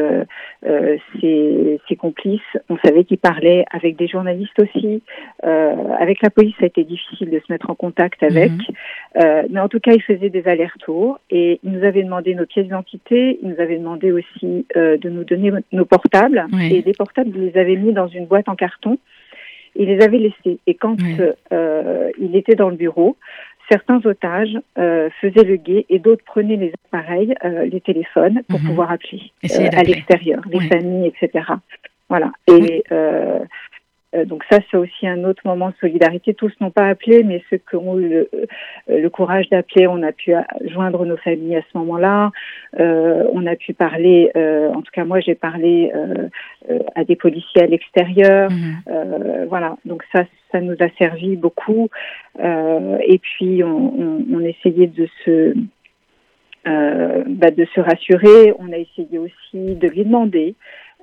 ses, 1.20 1.80
ses, 1.88 1.96
complices, 1.96 2.40
on 2.68 2.76
savait 2.78 3.04
qu'il 3.04 3.18
parlait 3.18 3.64
avec 3.70 3.96
des 3.96 4.06
journalistes 4.06 4.58
aussi. 4.60 5.02
avec 5.42 6.22
la 6.22 6.30
police, 6.30 6.54
ça 6.58 6.64
a 6.64 6.66
été 6.66 6.84
difficile 6.84 7.30
de 7.30 7.38
se 7.38 7.52
mettre 7.52 7.70
en 7.70 7.74
contact 7.74 8.22
avec. 8.22 8.52
Mhm. 8.52 9.46
mais 9.50 9.60
en 9.60 9.68
tout 9.68 9.80
cas, 9.80 9.92
il 9.92 10.02
faisait 10.02 10.30
des 10.30 10.46
allers-retours 10.46 11.18
et 11.30 11.60
il 11.62 11.72
nous 11.72 11.84
avait 11.84 12.02
demandé 12.02 12.34
nos 12.34 12.46
pièces 12.46 12.66
d'identité, 12.66 13.38
il 13.42 13.48
nous 13.48 13.60
avait 13.60 13.78
demandé 13.78 14.12
aussi 14.12 14.66
de 14.74 15.08
nous 15.08 15.24
donner 15.24 15.52
nos 15.72 15.84
portables. 15.84 16.46
Et 16.70 16.82
les 16.82 16.92
portables, 16.92 17.30
il 17.34 17.46
les 17.46 17.58
avait 17.58 17.76
mis 17.76 17.92
dans 17.92 18.08
une 18.08 18.26
boîte 18.26 18.48
en 18.48 18.56
carton 18.56 18.98
il 19.74 19.86
les 19.86 20.02
avait 20.02 20.18
laissés. 20.18 20.58
Et 20.66 20.74
quand 20.74 20.96
euh, 21.52 22.10
il 22.18 22.36
était 22.36 22.54
dans 22.54 22.68
le 22.68 22.76
bureau, 22.76 23.16
certains 23.72 24.04
otages 24.04 24.58
euh, 24.76 25.08
faisaient 25.20 25.44
le 25.44 25.56
guet 25.56 25.86
et 25.88 25.98
d'autres 25.98 26.24
prenaient 26.24 26.56
les 26.56 26.74
appareils, 26.86 27.34
euh, 27.42 27.64
les 27.64 27.80
téléphones 27.80 28.42
pour 28.48 28.60
mhm. 28.60 28.66
pouvoir 28.66 28.92
appeler 28.92 29.32
à 29.72 29.82
l'extérieur, 29.82 30.42
les 30.50 30.60
familles, 30.68 31.06
etc. 31.06 31.44
Voilà. 32.10 32.30
Et 32.48 32.84
euh, 32.92 33.38
donc 34.26 34.44
ça, 34.50 34.58
c'est 34.70 34.76
aussi 34.76 35.06
un 35.06 35.24
autre 35.24 35.42
moment 35.46 35.70
de 35.70 35.74
solidarité. 35.80 36.34
Tous 36.34 36.52
n'ont 36.60 36.70
pas 36.70 36.86
appelé, 36.86 37.22
mais 37.22 37.42
ceux 37.48 37.56
qui 37.56 37.76
ont 37.76 37.98
eu 37.98 38.08
le, 38.08 38.30
euh, 38.90 39.08
courage 39.08 39.48
d'appeler, 39.48 39.86
on 39.86 40.02
a 40.02 40.12
pu 40.12 40.32
joindre 40.66 41.04
nos 41.06 41.16
familles 41.16 41.56
à 41.56 41.62
ce 41.72 41.78
moment-là. 41.78 42.30
Euh, 42.78 43.24
on 43.32 43.46
a 43.46 43.56
pu 43.56 43.72
parler, 43.72 44.30
euh, 44.36 44.68
en 44.70 44.82
tout 44.82 44.90
cas 44.92 45.04
moi 45.04 45.20
j'ai 45.20 45.34
parlé 45.34 45.92
à 46.94 47.04
des 47.04 47.16
policiers 47.16 47.62
à 47.62 47.66
l'extérieur. 47.66 48.50
Mmh. 48.50 49.46
voilà, 49.48 49.76
donc 49.84 50.02
ça, 50.14 50.24
ça 50.50 50.60
nous 50.60 50.76
a 50.80 50.88
servi 50.98 51.36
beaucoup. 51.36 51.88
et 52.38 53.18
puis 53.18 53.64
on, 53.64 54.00
on, 54.00 54.24
on 54.34 54.40
essayait 54.40 54.86
de 54.86 55.08
se 55.24 55.54
bah, 56.64 57.50
de 57.50 57.66
se 57.74 57.80
rassurer. 57.80 58.54
On 58.58 58.72
a 58.72 58.78
essayé 58.78 59.18
aussi 59.18 59.74
de 59.74 59.88
lui 59.88 60.04
demander 60.04 60.54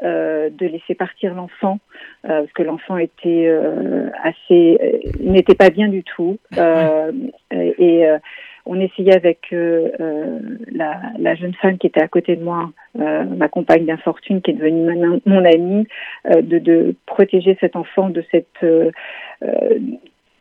euh, 0.02 0.50
de 0.50 0.66
laisser 0.66 0.96
partir 0.96 1.34
l'enfant 1.34 1.80
euh, 2.24 2.44
parce 2.44 2.54
que 2.54 2.64
l'enfant 2.64 2.96
était 2.96 3.48
euh, 3.48 4.10
assez 4.24 4.80
n'était 5.20 5.56
pas 5.56 5.70
bien 5.70 5.90
du 5.90 6.04
tout 6.04 6.38
et 7.52 8.06
on 8.66 8.80
essayait 8.80 9.16
avec 9.16 9.48
la, 9.52 11.02
la, 11.18 11.36
jeune 11.36 11.54
femme 11.56 11.78
qui 11.78 11.88
était 11.88 12.02
à 12.02 12.08
côté 12.08 12.38
de 12.38 12.44
moi, 12.44 12.72
ma 12.96 13.50
compagne 13.50 13.86
d'infortune, 13.86 14.42
qui 14.42 14.52
est 14.52 14.54
devenue 14.54 14.96
mon, 14.96 15.22
mon 15.26 15.44
amie, 15.44 15.86
de, 16.30 16.60
de, 16.60 16.96
protéger 17.06 17.58
cet 17.60 17.76
enfant 17.76 18.10
de 18.10 18.24
cette 18.32 18.64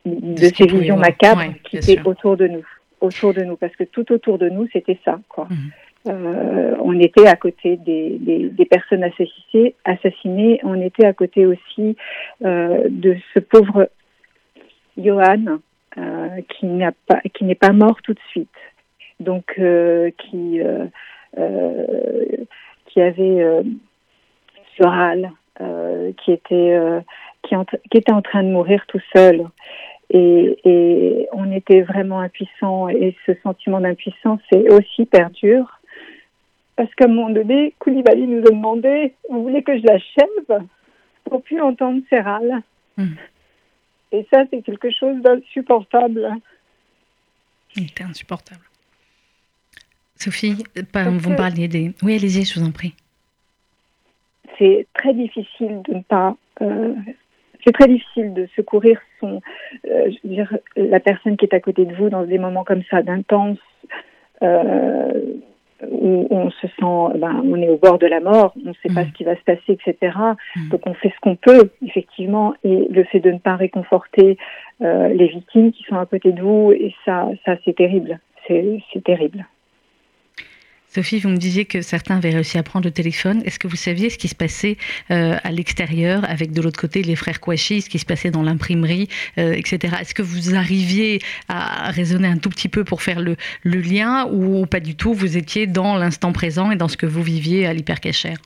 de, 0.04 0.44
ces 0.54 0.66
visions 0.66 0.98
macabres 0.98 1.54
qui 1.64 1.78
étaient 1.78 2.00
autour 2.06 2.36
de 2.36 2.46
nous, 2.46 2.66
autour 3.00 3.34
de 3.34 3.42
nous, 3.42 3.56
parce 3.56 3.74
que 3.74 3.84
tout 3.84 4.12
autour 4.12 4.38
de 4.38 4.48
nous 4.48 4.68
c'était 4.72 4.98
ça, 5.04 5.18
quoi. 5.28 5.48
Mhm. 5.50 5.70
Euh, 6.08 6.74
on 6.80 6.98
était 6.98 7.26
à 7.26 7.36
côté 7.36 7.76
des, 7.76 8.66
personnes 8.70 9.04
assassinées, 9.04 9.74
assassinées, 9.84 10.60
on 10.62 10.80
était 10.80 11.06
à 11.06 11.12
côté 11.12 11.46
aussi 11.46 11.96
euh, 12.44 12.84
de 12.88 13.16
ce 13.34 13.40
pauvre 13.40 13.88
Johan 14.96 15.58
euh, 15.98 16.40
qui 16.48 16.66
n'est 16.66 17.54
pas 17.54 17.72
mort 17.72 18.00
tout 18.02 18.14
de 18.14 18.20
suite, 18.30 18.48
donc 19.20 19.54
qui 19.54 20.60
avait 22.96 23.64
qui 26.16 26.32
était 26.32 26.78
qui, 27.42 27.54
était 27.94 28.12
en 28.12 28.22
train 28.22 28.42
de 28.42 28.48
mourir 28.48 28.84
tout 28.88 29.00
seul. 29.14 29.46
Et, 30.10 30.58
et 30.64 31.28
on 31.32 31.52
était 31.52 31.82
vraiment 31.82 32.20
impuissants. 32.20 32.88
Et 32.88 33.14
ce 33.26 33.32
sentiment 33.42 33.78
d'impuissance 33.78 34.40
est 34.52 34.72
aussi 34.72 35.04
perdure 35.04 35.77
parce 36.78 36.94
qu'à 36.94 37.06
un 37.06 37.08
moment 37.08 37.30
donné, 37.30 37.74
Koulibaly 37.80 38.28
nous 38.28 38.38
a 38.46 38.50
demandé 38.50 39.12
Vous 39.28 39.42
voulez 39.42 39.64
que 39.64 39.76
je 39.76 39.82
l'achève 39.84 40.64
pour 41.24 41.42
plus 41.42 41.60
entendre 41.60 42.00
ses 42.08 42.20
râles 42.20 42.62
hmm. 42.96 43.16
Et 44.12 44.26
ça, 44.32 44.44
c'est 44.48 44.62
quelque 44.62 44.88
chose 44.90 45.20
d'insupportable. 45.20 46.30
C'était 47.74 48.04
insupportable. 48.04 48.62
Sophie, 50.14 50.54
vous 50.54 51.30
me 51.30 51.36
parliez 51.36 51.66
des. 51.66 51.92
Oui, 52.02 52.14
allez-y, 52.14 52.44
je 52.44 52.58
vous 52.58 52.66
en 52.66 52.70
prie. 52.70 52.94
C'est 54.56 54.86
très 54.94 55.14
difficile 55.14 55.82
de 55.82 55.94
ne 55.94 56.02
pas. 56.02 56.36
Euh, 56.62 56.94
c'est 57.66 57.72
très 57.72 57.88
difficile 57.88 58.34
de 58.34 58.48
secourir 58.54 59.00
son, 59.18 59.42
euh, 59.84 60.10
je 60.10 60.28
veux 60.28 60.34
dire, 60.34 60.56
la 60.76 61.00
personne 61.00 61.36
qui 61.36 61.44
est 61.44 61.54
à 61.54 61.60
côté 61.60 61.84
de 61.84 61.94
vous 61.96 62.08
dans 62.08 62.22
des 62.22 62.38
moments 62.38 62.64
comme 62.64 62.84
ça 62.88 63.02
d'intense. 63.02 63.58
Euh, 64.42 65.37
où 65.86 66.26
on 66.30 66.50
se 66.50 66.66
sent, 66.66 67.18
ben, 67.18 67.42
on 67.44 67.60
est 67.60 67.68
au 67.68 67.76
bord 67.76 67.98
de 67.98 68.06
la 68.06 68.20
mort, 68.20 68.52
on 68.64 68.68
ne 68.68 68.74
sait 68.82 68.92
pas 68.92 69.04
mm. 69.04 69.08
ce 69.08 69.12
qui 69.12 69.24
va 69.24 69.36
se 69.36 69.42
passer, 69.42 69.72
etc. 69.72 70.16
Mm. 70.56 70.68
Donc 70.70 70.80
on 70.86 70.94
fait 70.94 71.10
ce 71.14 71.20
qu'on 71.20 71.36
peut, 71.36 71.70
effectivement, 71.84 72.54
et 72.64 72.88
le 72.90 73.04
fait 73.04 73.20
de 73.20 73.30
ne 73.30 73.38
pas 73.38 73.56
réconforter 73.56 74.38
euh, 74.82 75.08
les 75.08 75.28
victimes 75.28 75.72
qui 75.72 75.84
sont 75.84 75.96
à 75.96 76.06
côté 76.06 76.32
de 76.32 76.42
vous, 76.42 76.72
et 76.72 76.94
ça, 77.04 77.28
ça 77.44 77.56
c'est 77.64 77.76
terrible, 77.76 78.18
c'est 78.46 79.04
terrible. 79.04 79.46
Sophie, 80.94 81.18
vous 81.18 81.28
me 81.28 81.36
disiez 81.36 81.66
que 81.66 81.82
certains 81.82 82.16
avaient 82.16 82.30
réussi 82.30 82.56
à 82.56 82.62
prendre 82.62 82.86
le 82.86 82.90
téléphone. 82.90 83.42
Est-ce 83.44 83.58
que 83.58 83.68
vous 83.68 83.76
saviez 83.76 84.08
ce 84.08 84.16
qui 84.16 84.28
se 84.28 84.34
passait 84.34 84.78
euh, 85.10 85.36
à 85.44 85.52
l'extérieur, 85.52 86.24
avec 86.28 86.52
de 86.52 86.62
l'autre 86.62 86.80
côté 86.80 87.02
les 87.02 87.14
frères 87.14 87.40
Kouachi, 87.40 87.82
ce 87.82 87.90
qui 87.90 87.98
se 87.98 88.06
passait 88.06 88.30
dans 88.30 88.42
l'imprimerie, 88.42 89.06
euh, 89.36 89.52
etc. 89.52 89.96
Est-ce 90.00 90.14
que 90.14 90.22
vous 90.22 90.54
arriviez 90.54 91.20
à 91.48 91.90
raisonner 91.90 92.28
un 92.28 92.38
tout 92.38 92.48
petit 92.48 92.68
peu 92.68 92.84
pour 92.84 93.02
faire 93.02 93.20
le, 93.20 93.36
lien 93.64 94.26
ou 94.32 94.64
pas 94.64 94.80
du 94.80 94.94
tout? 94.94 95.12
Vous 95.12 95.36
étiez 95.36 95.66
dans 95.66 95.96
l'instant 95.96 96.32
présent 96.32 96.70
et 96.70 96.76
dans 96.76 96.88
ce 96.88 96.96
que 96.96 97.06
vous 97.06 97.22
viviez 97.22 97.66
à 97.66 97.74
l'hypercachère 97.74 98.38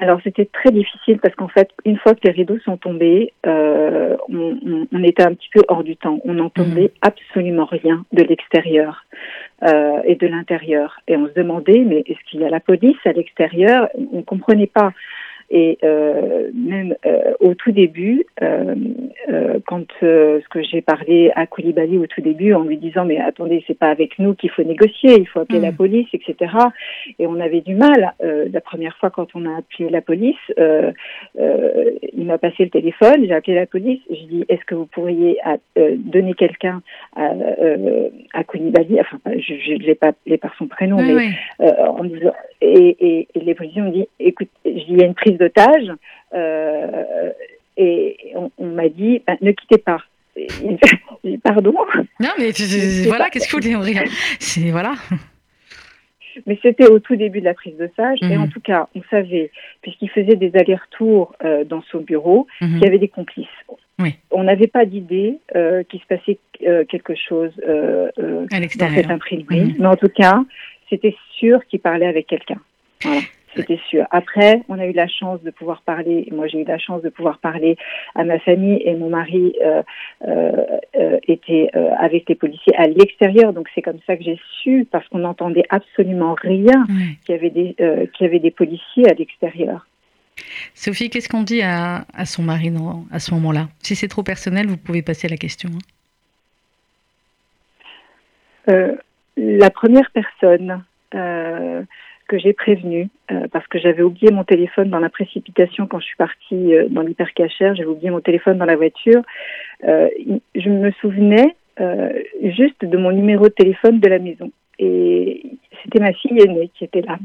alors 0.00 0.20
c'était 0.22 0.46
très 0.46 0.70
difficile 0.70 1.18
parce 1.18 1.34
qu'en 1.34 1.48
fait, 1.48 1.70
une 1.84 1.98
fois 1.98 2.14
que 2.14 2.20
les 2.24 2.30
rideaux 2.30 2.58
sont 2.60 2.76
tombés, 2.76 3.32
euh, 3.46 4.16
on, 4.28 5.02
était 5.02 5.22
un 5.22 5.34
petit 5.34 5.48
peu 5.52 5.62
hors 5.68 5.82
du 5.82 5.96
temps. 5.96 6.20
On 6.24 6.34
n'entendait 6.34 6.82
mhm. 6.82 6.98
absolument 7.02 7.64
rien 7.64 8.04
de 8.12 8.22
l'extérieur 8.22 9.04
euh, 9.64 10.00
et 10.04 10.14
de 10.14 10.26
l'intérieur. 10.26 11.00
Et 11.08 11.16
on 11.16 11.26
se 11.26 11.32
demandait, 11.32 11.84
mais 11.84 12.04
est-ce 12.06 12.18
qu'il 12.30 12.40
y 12.40 12.44
a 12.44 12.50
la 12.50 12.60
police 12.60 12.98
à 13.04 13.12
l'extérieur? 13.12 13.88
On 14.12 14.18
ne 14.18 14.22
comprenait 14.22 14.66
pas. 14.66 14.92
Et 15.50 15.78
même 16.54 16.94
au 17.40 17.54
tout 17.54 17.72
début, 17.72 18.26
quand 18.38 19.84
ce 20.00 20.48
que 20.48 20.62
j'ai 20.62 20.82
parlé 20.82 21.30
à 21.34 21.46
Koulibaly 21.46 21.98
au 21.98 22.06
tout 22.06 22.20
début 22.20 22.52
en 22.54 22.62
lui 22.62 22.76
disant 22.76 23.04
mais 23.04 23.18
attendez 23.18 23.64
c'est 23.66 23.78
pas 23.78 23.88
avec 23.88 24.18
nous 24.18 24.34
qu'il 24.34 24.50
faut 24.50 24.62
négocier, 24.62 25.18
il 25.18 25.26
faut 25.26 25.40
appeler 25.40 25.60
la 25.60 25.72
mm. 25.72 25.76
police, 25.76 26.08
etc. 26.12 26.52
Et 27.18 27.26
on 27.26 27.40
avait 27.40 27.62
du 27.62 27.74
mal. 27.74 28.14
la 28.20 28.60
première 28.60 28.96
fois 28.98 29.10
quand 29.10 29.28
on 29.34 29.46
a 29.46 29.58
appelé 29.58 29.88
la 29.88 30.02
police, 30.02 30.36
il 30.58 32.24
m'a 32.24 32.38
passé 32.38 32.64
le 32.64 32.70
téléphone, 32.70 33.24
j'ai 33.26 33.34
appelé 33.34 33.54
la 33.54 33.66
police, 33.66 34.00
je 34.10 34.26
dis 34.26 34.44
est-ce 34.48 34.64
que 34.66 34.74
vous 34.74 34.86
pourriez 34.86 35.38
donner 35.76 36.34
quelqu'un 36.34 36.82
à, 37.16 37.32
à 38.34 38.44
Koulibaly, 38.44 39.00
enfin 39.00 39.18
je 39.26 39.72
ne 39.72 39.78
l'ai 39.78 39.94
pas 39.94 40.08
appelé 40.08 40.36
par 40.36 40.54
son 40.58 40.66
prénom, 40.66 40.98
mais 40.98 41.30
en 41.58 42.04
disant 42.04 42.32
et, 42.60 42.96
et, 43.00 43.28
les 43.40 43.54
policiers 43.54 43.82
m'ont 43.82 43.90
dit 43.90 44.08
écoute, 44.18 44.48
il 44.64 44.96
y 44.96 45.02
a 45.02 45.06
une 45.06 45.14
prise 45.14 45.37
d'otage. 45.38 45.92
et 47.76 48.16
on, 48.34 48.66
m'a 48.66 48.88
dit 48.88 49.22
ben, 49.26 49.36
ne 49.40 49.52
quittez 49.52 49.78
pas. 49.78 50.02
Pardon. 51.42 51.74
Non, 52.20 52.30
mais 52.38 52.50
voilà, 53.06 53.30
qu'est-ce 53.30 53.48
que 53.48 53.56
vous 53.56 53.80
voulez 53.80 53.94
C'est 54.38 54.70
voilà. 54.70 54.94
Mais 56.46 56.58
c'était 56.62 56.86
au 56.86 56.98
tout 56.98 57.16
début 57.16 57.40
de 57.40 57.44
la 57.44 57.54
prise 57.54 57.76
de 57.76 57.90
sage, 57.96 58.18
et 58.22 58.36
en 58.36 58.46
mhm. 58.46 58.50
tout 58.50 58.60
cas, 58.60 58.88
on 58.94 59.02
savait, 59.10 59.50
puisqu'il 59.82 60.08
faisait 60.10 60.36
des 60.36 60.52
allers-retours 60.54 61.34
euh, 61.44 61.64
dans 61.64 61.82
son 61.90 61.98
bureau, 62.00 62.46
mhm. 62.60 62.74
qu'il 62.74 62.84
y 62.84 62.86
avait 62.86 62.98
des 62.98 63.08
complices. 63.08 63.46
Oui. 63.98 64.14
On 64.30 64.44
n'avait 64.44 64.68
pas 64.68 64.84
d'idée 64.84 65.38
euh, 65.56 65.82
qu'il 65.82 66.00
se 66.00 66.06
passait 66.06 66.38
euh, 66.64 66.84
quelque 66.84 67.14
chose 67.16 67.50
dans 67.66 68.94
cette 68.94 69.10
imprimerie, 69.10 69.64
mhm. 69.64 69.74
mais 69.78 69.86
en 69.86 69.96
tout 69.96 70.08
cas, 70.08 70.44
c'était 70.88 71.16
sûr 71.38 71.64
qu'il 71.66 71.80
parlait 71.80 72.06
avec 72.06 72.28
quelqu'un. 72.28 72.60
Voilà 73.02 73.20
c'était 73.54 73.80
sûr. 73.88 74.06
Après, 74.10 74.62
on 74.68 74.78
a 74.78 74.86
eu 74.86 74.92
la 74.92 75.08
chance 75.08 75.42
de 75.42 75.50
pouvoir 75.50 75.82
parler, 75.82 76.28
moi 76.32 76.46
j'ai 76.46 76.62
eu 76.62 76.64
la 76.64 76.78
chance 76.78 77.02
de 77.02 77.08
pouvoir 77.08 77.38
parler 77.38 77.76
à 78.14 78.24
ma 78.24 78.38
famille 78.38 78.80
et 78.84 78.94
mon 78.94 79.10
mari 79.10 79.54
euh, 79.64 79.82
euh, 80.26 80.52
euh, 80.96 81.18
était 81.26 81.70
avec 81.98 82.28
les 82.28 82.34
policiers 82.34 82.76
à 82.76 82.86
l'extérieur, 82.86 83.52
donc 83.52 83.68
c'est 83.74 83.82
comme 83.82 83.98
ça 84.06 84.16
que 84.16 84.24
j'ai 84.24 84.38
su, 84.62 84.86
parce 84.90 85.06
qu'on 85.08 85.18
n'entendait 85.18 85.64
absolument 85.70 86.34
rien, 86.34 86.86
qu'il 87.24 87.34
y, 87.34 87.38
avait 87.38 87.50
des, 87.50 87.74
qu'il 88.14 88.26
y 88.26 88.28
avait 88.28 88.38
des 88.38 88.50
policiers 88.50 89.08
à 89.08 89.14
l'extérieur. 89.14 89.86
Sophie, 90.74 91.10
qu'est-ce 91.10 91.28
qu'on 91.28 91.42
dit 91.42 91.62
à, 91.62 92.04
à, 92.14 92.24
son 92.24 92.42
mari 92.42 92.72
à 93.10 93.18
ce 93.18 93.34
moment-là? 93.34 93.68
Si 93.80 93.96
c'est 93.96 94.08
trop 94.08 94.22
personnel, 94.22 94.66
vous 94.66 94.76
pouvez 94.76 95.02
passer 95.02 95.26
à 95.26 95.30
la 95.30 95.36
question. 95.36 95.70
Hein. 98.68 98.96
la 99.36 99.70
première 99.70 100.10
personne 100.12 100.84
que 102.28 102.38
j'ai 102.38 102.52
prévenu 102.52 103.08
euh, 103.32 103.48
parce 103.50 103.66
que 103.66 103.78
j'avais 103.78 104.02
oublié 104.02 104.30
mon 104.30 104.44
téléphone 104.44 104.90
dans 104.90 105.00
la 105.00 105.08
précipitation 105.08 105.86
quand 105.86 105.98
je 105.98 106.06
suis 106.06 106.16
partie 106.16 106.74
euh, 106.74 106.86
dans 106.88 107.02
l'hypercachère. 107.02 107.74
J'avais 107.74 107.88
oublié 107.88 108.10
mon 108.10 108.20
téléphone 108.20 108.58
dans 108.58 108.66
la 108.66 108.76
voiture. 108.76 109.22
Euh, 109.84 110.08
je 110.54 110.68
me 110.68 110.92
souvenais 111.00 111.56
juste 112.42 112.84
de 112.84 112.98
mon 112.98 113.12
numéro 113.12 113.44
de 113.44 113.52
téléphone 113.52 114.00
de 114.00 114.08
la 114.08 114.18
maison. 114.18 114.50
Et 114.80 115.42
c'était 115.80 116.00
ma 116.00 116.12
fille 116.12 116.40
aînée 116.40 116.70
qui 116.74 116.82
était 116.82 117.02
là. 117.02 117.18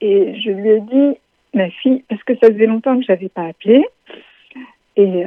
Et 0.00 0.34
je 0.40 0.50
lui 0.50 0.70
ai 0.70 0.80
dit, 0.80 1.16
ma 1.54 1.70
fille, 1.70 2.02
parce 2.08 2.20
que 2.24 2.34
ça 2.42 2.48
faisait 2.48 2.66
longtemps 2.66 2.98
que 2.98 3.04
je 3.04 3.12
n'avais 3.12 3.28
pas 3.28 3.44
appelé. 3.44 3.84
Et 4.96 5.22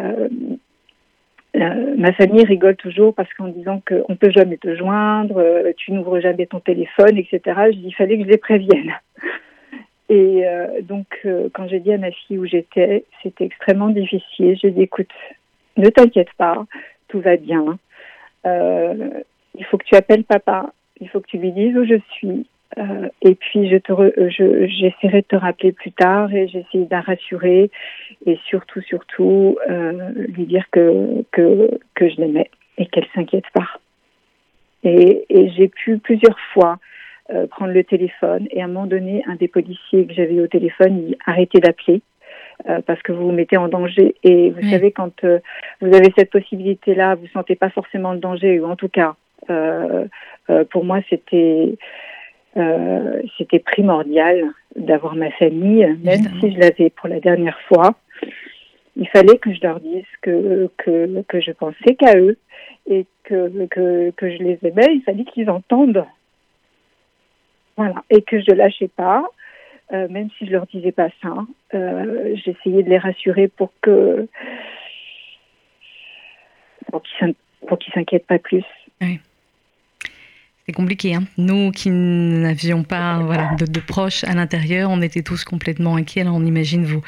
euh, 1.56 1.96
ma 1.98 2.14
famille 2.14 2.46
rigole 2.46 2.76
toujours 2.76 3.14
parce 3.14 3.34
qu'en 3.34 3.48
disant 3.48 3.82
qu'on 3.88 4.16
peut 4.16 4.30
jamais 4.30 4.58
te 4.58 4.76
joindre, 4.76 5.38
euh, 5.38 5.72
tu 5.76 5.92
n'ouvres 5.92 6.20
jamais 6.20 6.46
ton 6.46 6.60
téléphone, 6.60 7.18
etc. 7.18 7.40
Je 7.46 7.78
dis, 7.78 7.88
il 7.88 7.96
fallait 7.96 8.18
que 8.18 8.26
je 8.26 8.30
les 8.30 8.38
prévienne. 8.38 8.94
Et 10.10 10.48
euh, 10.48 10.82
donc, 10.82 11.28
quand 11.54 11.68
j'ai 11.68 11.80
dit 11.80 11.94
à 11.94 11.98
ma 12.00 12.12
fille 12.12 12.40
où 12.40 12.46
j'étais, 12.46 13.06
c'était 13.22 13.46
extrêmement 13.46 13.90
difficile. 13.90 14.58
J'ai 14.60 14.72
dit, 14.72 14.82
écoute, 14.82 15.12
ne 15.78 15.88
t'inquiète 15.90 16.34
pas, 16.36 16.66
tout 17.10 17.20
va 17.20 17.38
bien. 17.38 17.78
il 18.46 19.66
faut 19.70 19.78
que 19.78 19.86
tu 19.86 19.96
appelles 19.96 20.24
papa, 20.24 20.74
il 21.00 21.10
faut 21.10 21.20
que 21.20 21.28
tu 21.28 21.38
lui 21.38 21.52
dises 21.52 21.78
où 21.78 21.86
je 21.86 22.00
suis. 22.14 22.48
Euh, 22.80 23.10
et 23.22 23.36
puis 23.36 23.70
je 23.70 23.78
te 23.78 23.92
je, 24.30 24.68
j'essaierai 24.68 25.22
de 25.22 25.28
te 25.28 25.36
rappeler 25.36 25.72
plus 25.72 25.92
tard 25.92 26.34
et 26.34 26.48
j'essaie 26.48 26.86
de 26.86 26.88
la 26.90 27.02
rassurer 27.02 27.72
et 28.26 28.40
surtout 28.46 28.82
surtout 28.82 29.58
euh, 29.70 30.12
lui 30.16 30.46
dire 30.46 30.66
que 30.72 31.24
que 31.32 31.80
que 31.96 32.10
je 32.10 32.16
l'aimais 32.18 32.50
et 32.78 32.86
qu'elle 32.86 33.08
s'inquiète 33.14 33.50
pas. 33.54 33.68
Et, 34.84 35.26
et 35.30 35.50
j'ai 35.50 35.68
pu 35.68 35.98
plusieurs 35.98 36.40
fois 36.54 36.80
euh, 37.32 37.48
prendre 37.48 37.74
le 37.74 37.84
téléphone 37.84 38.48
et 38.50 38.62
à 38.62 38.66
un 38.66 38.68
moment 38.68 38.88
donné 38.88 39.24
un 39.28 39.36
des 39.36 39.48
policiers 39.48 40.08
que 40.08 40.14
j'avais 40.14 40.40
au 40.40 40.48
téléphone 40.48 41.10
il 41.10 41.18
arrêtait 41.28 41.60
d'appeler 41.60 42.02
euh, 42.68 42.82
parce 42.88 43.00
que 43.04 43.12
vous 43.12 43.26
vous 43.26 43.32
mettez 43.32 43.56
en 43.56 43.68
danger 43.68 44.16
et 44.24 44.50
vous 44.50 44.68
savez 44.68 44.92
quand 44.92 45.24
euh, 45.24 45.38
vous 45.80 45.94
avez 45.94 46.12
cette 46.18 46.32
possibilité 46.32 46.96
là 46.96 47.14
vous 47.14 47.28
sentez 47.28 47.56
pas 47.56 47.70
forcément 47.70 48.14
le 48.14 48.20
danger 48.20 48.60
ou 48.60 48.66
en 48.66 48.76
tout 48.76 48.90
cas 48.90 49.16
pour 50.72 50.86
moi 50.86 51.02
c'était 51.10 51.78
euh, 52.58 53.22
c'était 53.38 53.60
primordial 53.60 54.44
d'avoir 54.76 55.16
ma 55.16 55.32
famille, 55.32 55.98
même 56.04 56.24
si 56.40 56.54
je 56.54 56.60
l'avais 56.60 56.90
pour 56.90 57.08
la 57.08 57.20
dernière 57.20 57.60
fois. 57.68 57.96
Il 58.96 59.08
fallait 59.10 59.38
que 59.38 59.54
je 59.54 59.62
leur 59.62 59.80
dise 59.80 60.06
que, 60.22 60.70
que, 60.78 61.22
que 61.28 61.40
je 61.40 61.52
pensais 61.52 61.96
qu'à 61.98 62.18
eux 62.18 62.38
et 62.88 63.06
que, 63.24 63.66
que, 63.68 64.12
que 64.12 64.30
je 64.30 64.38
les 64.38 64.60
aimais. 64.64 64.88
Il 64.96 65.04
fallait 65.06 65.26
qu'ils 65.26 65.50
entendent. 65.50 66.06
Voilà. 67.78 68.04
Et 68.10 68.22
que 68.24 68.40
je 68.42 68.52
ne 68.52 68.56
lâchais 68.56 68.90
pas, 68.90 69.24
euh, 69.94 70.08
même 70.10 70.30
si 70.38 70.46
je 70.48 70.52
leur 70.52 70.66
disais 70.68 70.92
pas 70.92 71.10
ça. 71.22 71.34
Euh, 71.74 72.36
J'essayais 72.36 72.84
de 72.84 72.90
les 72.90 72.98
rassurer 72.98 73.48
pour 73.48 73.72
que 73.82 74.28
pour 76.90 77.78
qu'ils 77.78 77.94
s'inquiètent 77.94 78.28
pas 78.28 78.40
plus. 78.40 78.66
Oui. 79.00 79.20
Compliqué. 80.72 81.16
Hein. 81.16 81.24
Nous 81.38 81.72
qui 81.72 81.90
n'avions 81.90 82.84
pas 82.84 83.20
de, 83.58 83.80
proches 83.80 84.24
à 84.24 84.34
l'intérieur, 84.34 84.90
on 84.92 85.02
était 85.02 85.22
tous 85.22 85.44
complètement 85.44 85.96
inquiets. 85.96 86.26
on 86.28 86.46
imagine 86.46 86.86
vos, 86.86 87.04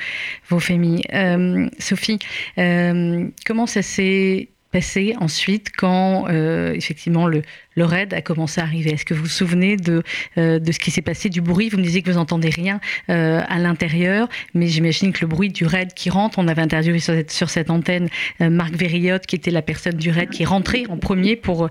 vos 0.50 0.60
familles. 0.60 1.04
Euh, 1.14 1.68
Sophie, 1.80 2.20
euh, 2.58 3.28
comment 3.46 3.68
ça 3.68 3.82
s'est 3.82 4.50
passé 4.72 5.16
ensuite 5.20 5.70
quand 5.78 6.28
euh, 6.30 6.74
effectivement 6.74 7.28
le, 7.28 7.42
le 7.76 7.86
raid 7.86 8.14
a 8.14 8.22
commencé 8.22 8.62
à 8.62 8.64
arriver? 8.64 8.92
Est-ce 8.92 9.06
que 9.06 9.14
vous 9.14 9.24
vous 9.24 9.28
souvenez 9.28 9.76
de, 9.76 10.04
euh, 10.38 10.60
de 10.60 10.72
ce 10.72 10.80
qui 10.80 10.92
s'est 10.92 11.02
passé, 11.02 11.30
du 11.30 11.42
bruit? 11.42 11.70
Vous 11.70 11.78
me 11.78 11.84
disiez 11.84 12.02
que 12.02 12.10
vous 12.10 12.18
n'entendez 12.18 12.50
rien 12.50 12.80
euh, 13.10 13.42
à 13.48 13.60
l'intérieur, 13.60 14.30
mais 14.54 14.68
j'imagine 14.68 15.12
que 15.14 15.22
le 15.22 15.28
bruit 15.28 15.50
du 15.50 15.66
raid 15.66 15.94
qui 15.94 16.10
rentre, 16.10 16.40
on 16.40 16.48
avait 16.48 16.62
interviewé 16.62 17.00
sur 17.00 17.14
cette, 17.14 17.32
sur 17.32 17.50
cette 17.50 17.70
antenne 17.70 18.08
Marc 18.40 18.74
Verriotte, 18.74 19.26
qui 19.26 19.36
était 19.36 19.52
la 19.52 19.62
personne 19.62 19.96
du 19.96 20.10
raid 20.10 20.30
qui 20.30 20.44
est 20.44 20.46
rentrée 20.46 20.86
en 20.90 20.98
premier 20.98 21.36
pour, 21.36 21.70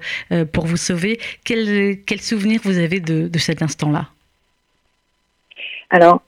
pour 0.53 0.67
vous 0.67 0.77
sauver. 0.77 1.19
Quel, 1.45 1.99
quel 2.05 2.21
souvenir 2.21 2.61
vous 2.65 2.79
avez 2.79 3.01
de, 3.01 3.29
de 3.29 3.39
cet 3.39 3.63
instant-là? 3.63 4.09
Alors, 5.91 6.23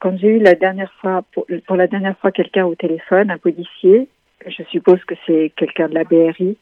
quand 0.00 0.16
j'ai 0.18 0.28
eu 0.28 0.38
la 0.38 0.54
dernière 0.54 0.92
fois, 1.00 1.24
pour, 1.32 1.46
pour 1.66 1.76
la 1.76 1.86
dernière 1.86 2.16
fois 2.18 2.32
quelqu'un 2.32 2.64
au 2.64 2.74
téléphone, 2.74 3.30
un 3.30 3.38
policier, 3.38 4.08
je 4.46 4.62
suppose 4.70 5.02
que 5.04 5.14
c'est 5.26 5.52
quelqu'un 5.56 5.88
de 5.88 5.94
la 5.94 6.04
BRI, 6.04 6.56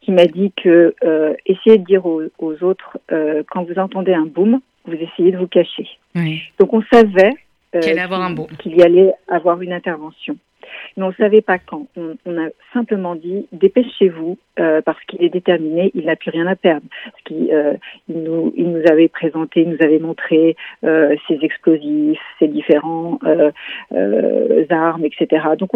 qui 0.00 0.12
m'a 0.12 0.26
dit 0.26 0.52
que 0.52 0.94
euh, 1.04 1.34
essayez 1.46 1.78
de 1.78 1.84
dire 1.84 2.06
aux, 2.06 2.22
autres 2.62 2.98
euh, 3.12 3.42
quand 3.50 3.64
vous 3.64 3.78
entendez 3.78 4.14
un 4.14 4.26
boom, 4.26 4.60
vous 4.86 4.94
essayez 4.94 5.32
de 5.32 5.38
vous 5.38 5.48
cacher. 5.48 5.86
Donc 6.58 6.72
on 6.72 6.82
savait 6.90 7.34
euh, 7.74 7.80
qu'il 8.58 8.76
y 8.76 8.82
allait 8.82 9.12
avoir 9.28 9.60
une 9.60 9.72
intervention 9.72 10.36
mais 10.96 11.04
on 11.04 11.08
ne 11.08 11.14
savait 11.14 11.40
pas 11.40 11.58
quand. 11.58 11.86
On, 11.96 12.38
a 12.38 12.48
simplement 12.72 13.14
dit 13.14 13.46
dépêchez-vous 13.52 14.38
euh, 14.58 14.80
parce 14.82 15.02
qu'il 15.04 15.22
est 15.22 15.28
déterminé, 15.28 15.90
il 15.94 16.06
n'a 16.06 16.16
plus 16.16 16.30
rien 16.30 16.46
à 16.46 16.56
perdre. 16.56 16.86
Parce 17.04 17.40
euh, 17.52 17.74
il, 18.08 18.22
nous, 18.22 18.52
il 18.56 18.70
nous 18.70 18.82
avait 18.90 19.08
présenté, 19.08 19.62
il 19.62 19.70
nous 19.70 19.82
avait 19.82 19.98
montré 19.98 20.56
euh, 20.84 21.16
ses 21.26 21.38
explosifs, 21.42 22.20
ses 22.38 22.48
différents 22.48 23.18
armes, 24.70 25.04
etc. 25.04 25.46
Donc 25.58 25.70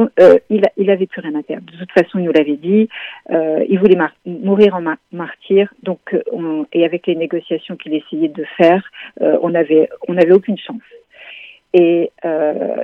il, 0.51 0.63
il 0.77 0.91
avait 0.91 1.07
plus 1.07 1.21
rien 1.21 1.35
à 1.35 1.43
perdre. 1.43 1.71
De 1.73 1.79
toute 1.79 1.93
façon, 1.93 2.19
il 2.19 2.25
nous 2.25 2.33
l'avait 2.33 2.57
dit. 2.57 2.89
il 3.31 3.79
voulait 3.79 3.99
mourir 4.27 4.77
en 4.77 4.83
martyr. 5.13 5.73
Donc 5.83 6.17
et 6.73 6.85
avec 6.85 7.07
les 7.07 7.17
négociations 7.17 7.77
qu'il 7.77 7.95
essayait 7.95 8.29
de 8.29 8.45
faire, 8.57 8.83
on 9.21 9.55
avait 9.55 9.89
on 10.09 10.15
n'avait 10.15 10.33
aucune 10.33 10.59
chance. 10.59 10.81
Et 11.75 12.11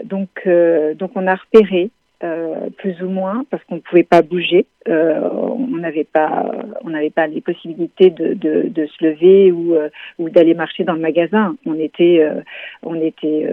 donc, 0.04 0.48
donc 0.96 1.10
on 1.14 1.26
a 1.26 1.34
repéré 1.34 1.90
euh, 2.24 2.68
plus 2.78 3.00
ou 3.00 3.08
moins 3.08 3.44
parce 3.48 3.62
qu'on 3.64 3.76
ne 3.76 3.80
pouvait 3.80 4.02
pas 4.02 4.22
bouger, 4.22 4.66
euh, 4.88 5.20
on 5.32 5.76
n'avait 5.76 6.02
pas, 6.02 6.50
on 6.82 6.90
n'avait 6.90 7.10
pas 7.10 7.28
les 7.28 7.40
possibilités 7.40 8.10
de, 8.10 8.34
de, 8.34 8.68
de 8.68 8.86
se 8.86 9.04
lever 9.04 9.52
ou, 9.52 9.76
euh, 9.76 9.88
ou 10.18 10.28
d'aller 10.28 10.54
marcher 10.54 10.82
dans 10.82 10.94
le 10.94 11.00
magasin. 11.00 11.54
On 11.64 11.78
était, 11.78 12.18
euh, 12.20 12.40
on 12.82 12.96
était 12.96 13.46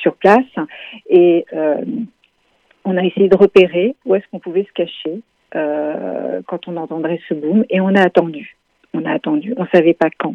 sur 0.00 0.16
place 0.16 0.40
et 1.08 1.44
on 2.84 2.96
a 2.96 3.04
essayé 3.04 3.28
de 3.28 3.36
repérer 3.36 3.94
où 4.04 4.16
est-ce 4.16 4.24
qu'on 4.32 4.40
pouvait 4.40 4.64
se 4.64 4.72
cacher 4.72 5.20
quand 5.52 6.66
on 6.66 6.76
entendrait 6.76 7.20
ce 7.28 7.34
boom 7.34 7.64
et 7.70 7.80
on 7.80 7.94
a 7.94 8.02
attendu. 8.02 8.56
On 8.94 9.04
a 9.04 9.12
attendu, 9.12 9.54
on 9.56 9.66
savait 9.66 9.94
pas 9.94 10.10
quand. 10.18 10.34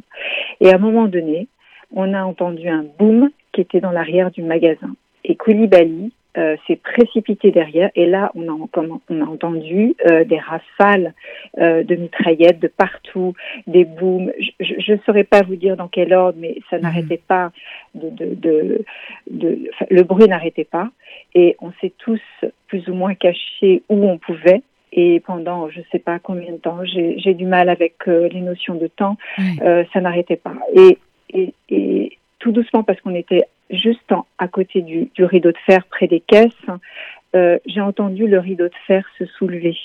Et 0.61 0.69
à 0.69 0.75
un 0.75 0.79
moment 0.79 1.07
donné, 1.07 1.47
on 1.93 2.13
a 2.13 2.23
entendu 2.23 2.69
un 2.69 2.85
boom 2.97 3.29
qui 3.53 3.61
était 3.61 3.79
dans 3.79 3.91
l'arrière 3.91 4.31
du 4.31 4.41
magasin. 4.41 4.95
Et 5.23 5.35
Koulibaly 5.35 6.11
euh, 6.35 6.55
s'est 6.65 6.77
précipité 6.77 7.51
derrière 7.51 7.91
et 7.93 8.07
là 8.07 8.31
on 8.33 8.41
a, 8.51 8.67
on 9.07 9.21
a 9.21 9.25
entendu 9.25 9.93
euh, 10.09 10.23
des 10.23 10.39
rafales 10.39 11.13
euh, 11.59 11.83
de 11.83 11.93
mitraillettes 11.93 12.59
de 12.59 12.67
partout, 12.67 13.35
des 13.67 13.85
booms. 13.85 14.31
Je 14.59 14.93
ne 14.93 14.97
saurais 15.05 15.25
pas 15.25 15.43
vous 15.43 15.55
dire 15.55 15.77
dans 15.77 15.87
quel 15.87 16.11
ordre, 16.11 16.39
mais 16.41 16.57
ça 16.71 16.77
mhm. 16.77 16.83
n'arrêtait 16.83 17.21
pas 17.27 17.51
de, 17.93 18.09
de, 18.09 18.33
de, 18.33 18.85
de 19.29 19.69
le 19.91 20.01
bruit 20.01 20.27
n'arrêtait 20.27 20.63
pas 20.63 20.89
et 21.35 21.55
on 21.61 21.71
s'est 21.79 21.93
tous 21.99 22.21
plus 22.65 22.89
ou 22.89 22.95
moins 22.95 23.13
cachés 23.13 23.83
où 23.87 24.03
on 24.09 24.17
pouvait. 24.17 24.63
Et 24.91 25.19
pendant 25.19 25.69
je 25.69 25.81
ne 25.81 25.85
sais 25.91 25.99
pas 25.99 26.17
combien 26.17 26.51
de 26.51 26.57
temps, 26.57 26.83
j'ai 26.83 27.33
du 27.35 27.45
mal 27.45 27.69
avec 27.69 28.07
les 28.07 28.41
notions 28.41 28.73
de 28.73 28.87
temps, 28.87 29.17
ça 29.59 30.01
n'arrêtait 30.01 30.35
pas. 30.35 30.55
Et, 30.75 30.97
et, 31.29 31.53
et 31.69 32.17
tout 32.43 32.51
doucement 32.51 32.83
parce 32.83 32.99
qu'on 32.99 33.15
était 33.15 33.45
juste 33.69 34.13
à 34.37 34.47
côté 34.49 34.81
du, 34.81 35.09
rideau 35.17 35.51
de 35.51 35.57
fer 35.65 35.85
près 35.85 36.07
des 36.07 36.19
caisses, 36.19 36.51
euh, 37.35 37.57
j'ai 37.65 37.79
entendu 37.79 38.27
le 38.27 38.37
rideau 38.37 38.67
de 38.67 38.75
fer 38.85 39.07
se 39.17 39.25
soulever. 39.25 39.77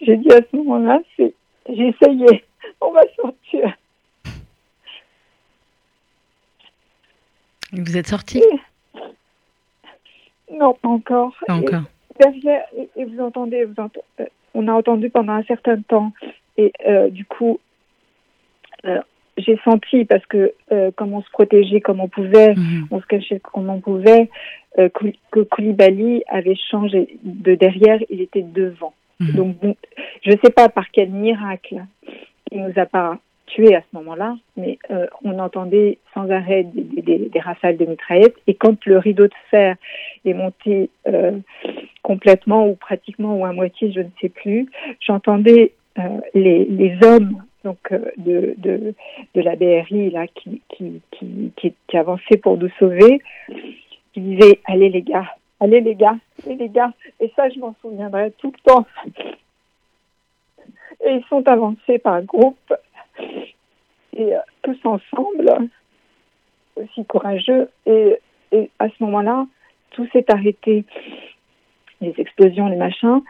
J'ai 0.00 0.16
dit 0.16 0.32
à 0.32 0.38
ce 0.38 0.56
moment-là, 0.56 1.00
j'ai 1.18 1.34
essayé, 1.66 2.44
on 2.80 2.92
va 2.92 3.02
sortir. 3.16 3.76
vous 7.72 7.96
êtes 7.96 8.06
sorti? 8.06 8.40
Non, 10.52 10.74
pas 10.74 10.88
encore. 10.88 11.34
Pas 11.44 11.54
encore. 11.54 11.82
derrière, 12.20 12.64
et, 12.96 13.04
vous 13.04 13.20
entendez, 13.20 13.64
vous 13.64 13.74
euh, 14.20 14.26
on 14.54 14.68
a 14.68 14.72
entendu 14.72 15.10
pendant 15.10 15.32
un 15.32 15.42
certain 15.42 15.82
temps, 15.82 16.12
et 16.56 16.72
euh, 16.86 17.10
du 17.10 17.24
coup, 17.24 17.58
j'ai 19.36 19.58
senti 19.64 20.04
parce 20.04 20.24
que 20.26 20.52
euh, 20.72 20.90
comme 20.96 21.14
on 21.14 21.22
se 21.22 21.30
protégeait 21.30 21.80
comme 21.80 22.00
on 22.00 22.08
pouvait, 22.08 22.54
mhm. 22.54 22.86
on 22.90 23.00
se 23.00 23.06
cachait 23.06 23.40
comme 23.40 23.68
on 23.68 23.80
pouvait, 23.80 24.30
euh, 24.78 24.88
que 25.30 25.40
Koulibaly 25.40 26.22
avait 26.28 26.56
changé 26.70 27.18
de 27.22 27.54
derrière, 27.54 27.98
il 28.10 28.20
était 28.20 28.42
devant. 28.42 28.94
Mhm. 29.20 29.32
Donc 29.32 29.56
je 30.22 30.30
ne 30.30 30.36
sais 30.42 30.50
pas 30.50 30.68
par 30.68 30.90
quel 30.90 31.10
miracle 31.10 31.84
il 32.50 32.62
nous 32.62 32.72
a 32.76 32.86
pas 32.86 33.18
tués 33.46 33.74
à 33.74 33.80
ce 33.80 33.96
moment-là, 33.96 34.36
mais 34.56 34.78
euh, 34.90 35.06
on 35.22 35.38
entendait 35.38 35.98
sans 36.14 36.30
arrêt 36.30 36.64
des, 36.64 37.02
des, 37.02 37.18
des, 37.28 37.40
rafales 37.40 37.76
de 37.76 37.84
mitraillettes. 37.84 38.36
Et 38.46 38.54
quand 38.54 38.84
le 38.86 38.98
rideau 38.98 39.26
de 39.26 39.34
fer 39.50 39.76
est 40.24 40.32
monté 40.32 40.90
euh, 41.06 41.38
complètement 42.02 42.66
ou 42.68 42.74
pratiquement 42.74 43.36
ou 43.36 43.44
à 43.44 43.52
moitié, 43.52 43.92
je 43.92 44.00
ne 44.00 44.08
sais 44.20 44.28
plus, 44.28 44.68
j'entendais 45.00 45.72
euh, 45.98 46.20
les, 46.34 46.64
les 46.64 46.96
hommes 47.04 47.42
donc 47.64 47.78
euh, 47.92 48.12
de, 48.18 48.54
de, 48.58 48.94
la 49.40 49.56
BRI 49.56 50.10
là 50.10 50.26
qui, 50.28 50.60
qui, 50.68 51.00
qui, 51.10 51.52
qui, 51.56 51.96
avançait 51.96 52.36
pour 52.36 52.58
nous 52.58 52.68
sauver, 52.78 53.20
qui 54.12 54.20
disait 54.20 54.60
allez 54.66 54.90
les 54.90 55.02
gars, 55.02 55.26
allez 55.60 55.80
les 55.80 55.94
gars, 55.94 56.16
allez 56.44 56.56
les 56.56 56.68
gars. 56.68 56.92
Et 57.20 57.32
ça, 57.34 57.48
je 57.48 57.58
m'en 57.58 57.74
souviendrai 57.80 58.32
tout 58.38 58.52
le 58.52 58.70
temps. 58.70 58.86
Et 61.04 61.14
ils 61.14 61.24
sont 61.28 61.46
avancés 61.48 61.98
par 61.98 62.22
groupe 62.22 62.72
et 64.16 64.34
euh, 64.34 64.38
tous 64.62 64.78
ensemble, 64.84 65.70
aussi 66.76 67.04
courageux. 67.06 67.68
Et, 67.86 68.18
et 68.52 68.70
à 68.78 68.88
ce 68.88 69.02
moment-là, 69.04 69.46
tout 69.90 70.06
s'est 70.12 70.30
arrêté. 70.30 70.84
Les 72.00 72.14
explosions, 72.18 72.68
les 72.68 72.76
machins 72.76 73.22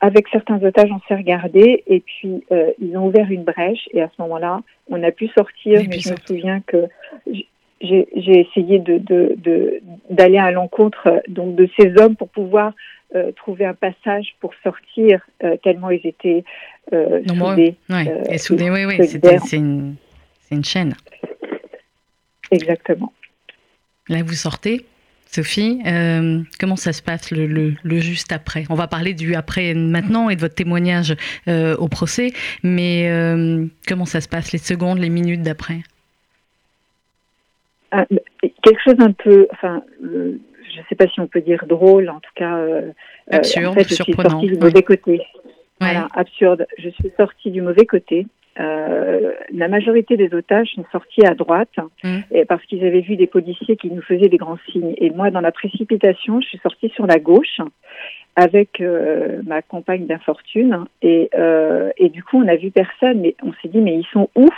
avec 0.00 0.28
certains 0.28 0.62
otages, 0.62 0.90
on 0.92 1.00
s'est 1.08 1.14
regardé 1.16 1.82
et 1.86 2.00
puis 2.00 2.44
euh, 2.52 2.70
ils 2.78 2.96
ont 2.96 3.06
ouvert 3.06 3.30
une 3.30 3.44
brèche 3.44 3.88
et 3.92 4.02
à 4.02 4.10
ce 4.14 4.22
moment-là, 4.22 4.60
on 4.88 5.02
a 5.02 5.10
pu 5.10 5.28
sortir. 5.28 5.80
mais 5.88 5.98
je 5.98 6.10
me 6.10 6.16
souviens 6.26 6.60
que 6.66 6.86
j'ai 7.80 8.40
essayé 8.40 8.78
de 8.78 8.98
d'aller 10.10 10.38
de, 10.38 10.42
à 10.42 10.50
l'encontre 10.50 11.22
donc 11.28 11.54
de 11.56 11.68
ces 11.78 11.96
hommes 11.98 12.14
pour 12.14 12.28
pouvoir 12.28 12.74
euh, 13.14 13.32
trouver 13.32 13.64
un 13.64 13.74
passage 13.74 14.34
pour 14.40 14.52
sortir 14.62 15.22
euh, 15.42 15.56
tellement 15.62 15.90
ils 15.90 16.06
étaient 16.06 16.44
soudés. 16.90 17.76
et 18.28 18.38
soudés, 18.38 18.70
oui, 18.70 18.84
oui, 18.84 18.98
c'est 19.06 19.56
une, 19.56 19.94
une 20.50 20.64
chaîne. 20.64 20.94
Exactement. 22.50 23.12
Là, 24.08 24.22
vous 24.24 24.34
sortez 24.34 24.84
Sophie, 25.32 25.80
euh, 25.86 26.40
comment 26.58 26.74
ça 26.74 26.92
se 26.92 27.02
passe 27.02 27.30
le, 27.30 27.76
juste 27.84 28.32
après? 28.32 28.64
On 28.68 28.74
va 28.74 28.88
parler 28.88 29.14
du 29.14 29.36
après 29.36 29.74
maintenant 29.74 30.28
et 30.28 30.34
de 30.34 30.40
votre 30.40 30.56
témoignage 30.56 31.14
euh, 31.46 31.76
au 31.76 31.86
procès, 31.86 32.32
mais 32.64 33.08
euh, 33.08 33.64
comment 33.86 34.06
ça 34.06 34.20
se 34.20 34.28
passe 34.28 34.50
les 34.50 34.58
secondes, 34.58 34.98
les 34.98 35.08
minutes 35.08 35.42
d'après? 35.42 35.82
Ah, 37.92 38.06
Quelque 38.42 38.80
chose 38.84 38.96
un 38.98 39.12
peu, 39.12 39.46
enfin, 39.52 39.84
je 40.02 40.08
ne 40.08 40.84
sais 40.88 40.96
pas 40.96 41.06
si 41.06 41.20
on 41.20 41.28
peut 41.28 41.42
dire 41.42 41.64
drôle, 41.68 42.08
en 42.08 42.18
tout 42.18 42.32
cas, 42.34 42.58
absurde, 43.30 43.66
en 43.66 43.74
fait, 43.74 43.88
je 43.88 44.02
suis 44.02 44.12
sortie 44.12 44.46
du 44.48 44.58
mauvais 44.58 44.82
côté. 44.82 45.22
Voilà, 45.80 46.08
absurde. 46.12 46.66
Je 46.76 46.88
suis 46.88 47.12
sortie 47.16 47.52
du 47.52 47.62
mauvais 47.62 47.86
côté. 47.86 48.26
Euh, 48.60 49.32
la 49.52 49.68
majorité 49.68 50.16
des 50.16 50.32
otages 50.34 50.68
sont 50.74 50.84
sortis 50.92 51.24
à 51.24 51.34
droite 51.34 51.74
mmh. 52.04 52.18
et 52.32 52.44
parce 52.44 52.64
qu'ils 52.66 52.84
avaient 52.84 53.00
vu 53.00 53.16
des 53.16 53.26
policiers 53.26 53.76
qui 53.76 53.90
nous 53.90 54.02
faisaient 54.02 54.28
des 54.28 54.36
grands 54.36 54.58
signes. 54.70 54.94
Et 54.98 55.10
moi, 55.10 55.30
dans 55.30 55.40
la 55.40 55.52
précipitation, 55.52 56.40
je 56.40 56.48
suis 56.48 56.58
sortie 56.58 56.90
sur 56.90 57.06
la 57.06 57.18
gauche 57.18 57.60
avec 58.36 58.80
euh, 58.80 59.40
ma 59.46 59.62
compagne 59.62 60.06
d'infortune 60.06 60.84
et, 61.02 61.30
euh, 61.34 61.90
et 61.96 62.08
du 62.10 62.22
coup, 62.22 62.38
on 62.38 62.44
n'a 62.44 62.56
vu 62.56 62.70
personne. 62.70 63.20
Mais 63.20 63.34
on 63.42 63.52
s'est 63.54 63.68
dit, 63.68 63.80
mais 63.80 63.94
ils 63.96 64.06
sont 64.12 64.28
où? 64.36 64.48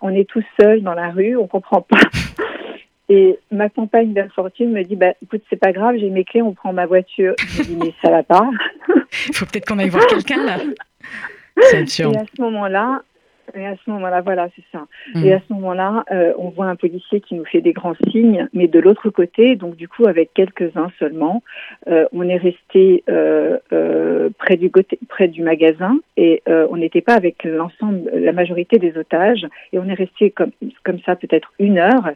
On 0.00 0.10
est 0.10 0.28
tous 0.28 0.44
seuls 0.60 0.82
dans 0.82 0.94
la 0.94 1.10
rue, 1.10 1.36
on 1.36 1.48
comprend 1.48 1.80
pas. 1.80 1.98
Et 3.08 3.38
ma 3.52 3.68
compagne 3.68 4.12
d'infortune 4.12 4.72
me 4.72 4.82
dit, 4.82 4.96
bah, 4.96 5.12
écoute, 5.22 5.42
c'est 5.48 5.60
pas 5.60 5.72
grave, 5.72 5.96
j'ai 5.98 6.10
mes 6.10 6.24
clés, 6.24 6.42
on 6.42 6.54
prend 6.54 6.72
ma 6.72 6.86
voiture. 6.86 7.34
Je 7.38 7.62
dis, 7.62 7.76
mais 7.76 7.92
ça 8.02 8.10
va 8.10 8.22
pas. 8.24 8.50
Il 9.28 9.34
faut 9.34 9.46
peut-être 9.46 9.66
qu'on 9.66 9.78
aille 9.78 9.90
voir 9.90 10.06
quelqu'un 10.06 10.44
là. 10.44 10.58
Et 12.12 12.18
à 12.18 12.24
ce 12.36 12.42
moment-là, 12.42 13.02
et 13.54 13.66
à 13.66 13.74
ce 13.84 13.90
moment-là, 13.90 14.20
voilà, 14.20 14.48
c'est 14.56 14.64
ça. 14.72 14.86
Mm. 15.14 15.24
Et 15.24 15.32
à 15.32 15.40
ce 15.46 15.52
moment-là, 15.54 16.04
euh, 16.10 16.32
on 16.38 16.50
voit 16.50 16.66
un 16.66 16.76
policier 16.76 17.20
qui 17.20 17.34
nous 17.34 17.44
fait 17.44 17.60
des 17.60 17.72
grands 17.72 17.94
signes, 18.10 18.48
mais 18.52 18.68
de 18.68 18.78
l'autre 18.78 19.10
côté, 19.10 19.56
donc 19.56 19.76
du 19.76 19.88
coup, 19.88 20.06
avec 20.06 20.34
quelques-uns 20.34 20.90
seulement, 20.98 21.42
euh, 21.88 22.06
on 22.12 22.28
est 22.28 22.36
resté 22.36 23.04
euh, 23.08 23.58
euh 23.72 24.30
près 24.38 24.56
du 24.56 24.70
près 25.08 25.28
du 25.28 25.42
magasin 25.42 25.98
et 26.16 26.42
euh, 26.48 26.66
on 26.70 26.76
n'était 26.76 27.00
pas 27.00 27.14
avec 27.14 27.44
l'ensemble, 27.44 28.10
la 28.14 28.32
majorité 28.32 28.78
des 28.78 28.96
otages, 28.96 29.46
et 29.72 29.78
on 29.78 29.88
est 29.88 29.94
resté 29.94 30.30
comme 30.30 30.50
comme 30.84 30.98
ça 31.04 31.16
peut-être 31.16 31.52
une 31.58 31.78
heure 31.78 32.10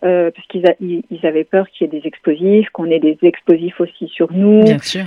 parce 0.00 0.46
qu'ils 0.48 0.64
ils, 0.80 1.26
avaient 1.26 1.44
peur 1.44 1.68
qu'il 1.70 1.86
y 1.86 1.90
ait 1.90 2.00
des 2.00 2.06
explosifs, 2.06 2.68
qu'on 2.70 2.90
ait 2.90 2.98
des 2.98 3.18
explosifs 3.22 3.80
aussi 3.80 4.08
sur 4.08 4.32
nous. 4.32 4.62
Bien 4.62 4.78
sûr. 4.78 5.04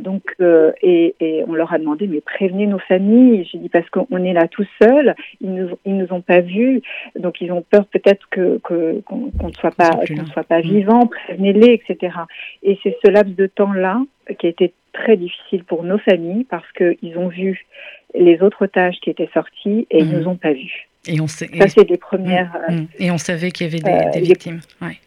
donc 0.00 0.34
et, 0.82 1.14
et 1.20 1.44
on 1.46 1.54
leur 1.54 1.72
a 1.72 1.78
demandé 1.78 2.06
mais 2.06 2.20
prévenez 2.20 2.66
nos 2.66 2.78
familles. 2.78 3.48
J'ai 3.50 3.58
dit 3.58 3.68
parce 3.68 3.88
qu'on 3.90 4.24
est 4.24 4.32
là 4.32 4.48
tout 4.48 4.66
seul 4.80 5.14
ils 5.40 5.54
nous, 5.54 5.68
ils 5.84 5.96
nous 5.96 6.12
ont 6.12 6.20
pas 6.20 6.40
vus, 6.40 6.82
donc 7.16 7.40
ils 7.40 7.52
ont 7.52 7.62
peur 7.62 7.86
peut-être 7.86 8.28
que 8.30 8.58
qu'on 8.58 9.02
ne 9.42 9.52
soit 9.52 9.70
pas 9.70 9.90
qu'on 9.90 10.26
soit 10.26 10.44
pas 10.44 10.58
mm. 10.58 10.62
vivant, 10.62 11.06
prévenez-les, 11.06 11.72
etc. 11.72 12.16
Et 12.62 12.78
c'est 12.82 12.96
ce 13.04 13.10
laps 13.10 13.36
de 13.36 13.46
temps-là 13.46 14.02
qui 14.38 14.46
a 14.46 14.50
été 14.50 14.74
très 14.92 15.16
difficile 15.16 15.64
pour 15.64 15.84
nos 15.84 15.98
familles 15.98 16.44
parce 16.44 16.70
qu'ils 16.72 17.16
ont 17.16 17.28
vu 17.28 17.66
les 18.14 18.40
autres 18.40 18.64
otages 18.64 18.96
qui 19.02 19.10
étaient 19.10 19.30
sortis 19.32 19.86
et 19.90 19.98
ils 20.00 20.06
mm. 20.06 20.18
nous 20.18 20.28
ont 20.28 20.36
pas 20.36 20.52
vus. 20.52 20.88
Et 21.06 21.20
on 21.20 21.26
sait, 21.26 21.48
ça 21.58 21.68
c'est 21.68 21.84
des 21.84 21.96
premières. 21.96 22.56
Mm. 22.68 22.84
Et 22.98 23.10
on 23.10 23.18
savait 23.18 23.50
qu'il 23.50 23.66
y 23.66 23.70
avait 23.70 23.80
des, 23.80 24.18
euh, 24.18 24.20
victimes. 24.20 24.60
Ouais. 24.82 24.98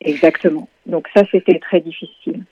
Exactement. 0.00 0.68
Donc 0.86 1.08
ça 1.14 1.22
c'était 1.30 1.58
très 1.58 1.80
difficile. 1.80 2.44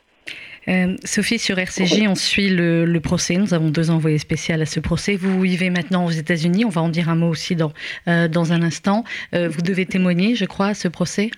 Euh, 0.68 0.96
Sophie, 1.04 1.38
sur 1.38 1.58
RCJ, 1.58 2.08
on 2.08 2.14
suit 2.14 2.48
le, 2.48 2.98
procès. 2.98 3.36
Nous 3.36 3.54
avons 3.54 3.70
deux 3.70 3.90
envoyés 3.90 4.18
spéciaux 4.18 4.60
à 4.60 4.66
ce 4.66 4.80
procès. 4.80 5.14
Vous 5.14 5.40
vivez 5.40 5.70
maintenant 5.70 6.06
aux 6.06 6.10
États-Unis. 6.10 6.64
On 6.64 6.70
va 6.70 6.80
en 6.80 6.88
dire 6.88 7.08
un 7.08 7.14
mot 7.14 7.28
aussi 7.28 7.54
dans, 7.54 7.72
euh, 8.08 8.26
dans 8.26 8.52
un 8.52 8.62
instant. 8.62 9.04
Euh, 9.34 9.48
vous 9.48 9.62
devez 9.62 9.86
témoigner, 9.86 10.34
je 10.34 10.44
crois, 10.44 10.68
à 10.68 10.74
ce 10.74 10.88
procès? 10.88 11.30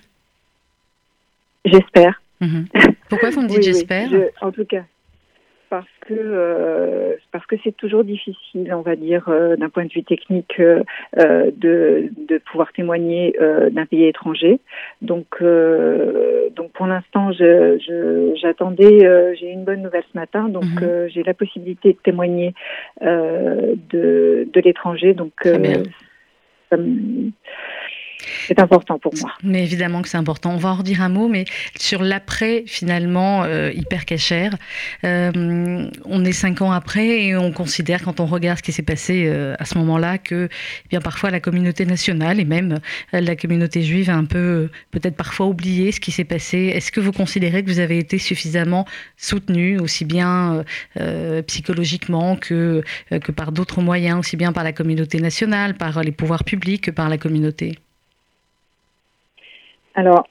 J'espère. 1.65 2.21
Pourquoi 3.09 3.29
vous 3.31 3.41
me 3.41 3.47
dites 3.47 3.63
j'espère 3.63 4.09
En 4.41 4.51
tout 4.51 4.65
cas, 4.65 4.83
parce 5.69 5.85
que 6.01 6.13
euh, 6.13 7.15
parce 7.31 7.45
que 7.45 7.55
c'est 7.63 7.75
toujours 7.75 8.03
difficile, 8.03 8.73
on 8.73 8.81
va 8.81 8.95
dire, 8.95 9.29
euh, 9.29 9.55
d'un 9.55 9.69
point 9.69 9.85
de 9.85 9.93
vue 9.93 10.03
technique, 10.03 10.59
euh, 10.59 10.83
de, 11.15 12.09
de 12.27 12.37
pouvoir 12.39 12.73
témoigner 12.73 13.35
d'un 13.71 13.85
pays 13.85 14.05
étranger. 14.05 14.59
Donc 15.01 15.41
donc 15.41 16.71
pour 16.73 16.87
l'instant, 16.87 17.31
je, 17.31 18.33
j'attendais, 18.41 19.35
j'ai 19.39 19.51
une 19.51 19.63
bonne 19.63 19.81
nouvelle 19.81 20.03
ce 20.11 20.17
matin, 20.17 20.49
donc 20.49 20.81
mhm. 20.81 21.07
j'ai 21.09 21.23
la 21.23 21.33
possibilité 21.33 21.93
de 21.93 21.99
témoigner 22.03 22.53
de 23.01 24.47
de 24.51 24.61
l'étranger. 24.61 25.13
Donc 25.13 25.33
c'est 28.47 28.59
important 28.59 28.99
pour 28.99 29.13
moi. 29.15 29.31
Mais 29.43 29.63
évidemment 29.63 30.01
que 30.01 30.09
c'est 30.09 30.17
important. 30.17 30.51
On 30.53 30.57
va 30.57 30.69
en 30.69 30.75
redire 30.75 31.01
un 31.01 31.09
mot, 31.09 31.27
mais 31.27 31.45
sur 31.77 32.03
l'après, 32.03 32.63
finalement, 32.65 33.43
euh, 33.43 33.71
hyper 33.73 34.05
cachère, 34.05 34.55
euh, 35.03 35.89
on 36.05 36.25
est 36.25 36.31
cinq 36.31 36.61
ans 36.61 36.71
après 36.71 37.23
et 37.23 37.35
on 37.35 37.51
considère, 37.51 38.03
quand 38.03 38.19
on 38.19 38.25
regarde 38.25 38.57
ce 38.57 38.63
qui 38.63 38.71
s'est 38.71 38.83
passé 38.83 39.25
euh, 39.27 39.55
à 39.59 39.65
ce 39.65 39.77
moment-là, 39.77 40.17
que 40.17 40.49
eh 40.85 40.89
bien 40.89 40.99
parfois 40.99 41.31
la 41.31 41.39
communauté 41.39 41.85
nationale 41.85 42.39
et 42.39 42.45
même 42.45 42.79
la 43.13 43.35
communauté 43.35 43.81
juive 43.83 44.09
a 44.09 44.15
un 44.15 44.25
peu, 44.25 44.69
peut-être 44.91 45.15
parfois 45.15 45.47
oublié 45.47 45.91
ce 45.91 45.99
qui 45.99 46.11
s'est 46.11 46.23
passé. 46.23 46.71
Est-ce 46.73 46.91
que 46.91 46.99
vous 46.99 47.11
considérez 47.11 47.63
que 47.63 47.69
vous 47.69 47.79
avez 47.79 47.97
été 47.97 48.17
suffisamment 48.17 48.85
soutenu, 49.17 49.79
aussi 49.79 50.05
bien 50.05 50.63
psychologiquement 51.47 52.35
que, 52.35 52.83
que 53.09 53.31
par 53.31 53.51
d'autres 53.51 53.81
moyens, 53.81 54.19
aussi 54.19 54.37
bien 54.37 54.51
par 54.51 54.63
la 54.63 54.73
communauté 54.73 55.19
nationale, 55.19 55.75
par 55.75 56.03
les 56.03 56.11
pouvoirs 56.11 56.43
publics 56.43 56.85
que 56.85 56.91
par 56.91 57.09
la 57.09 57.17
communauté? 57.17 57.79
Alors, 59.99 60.23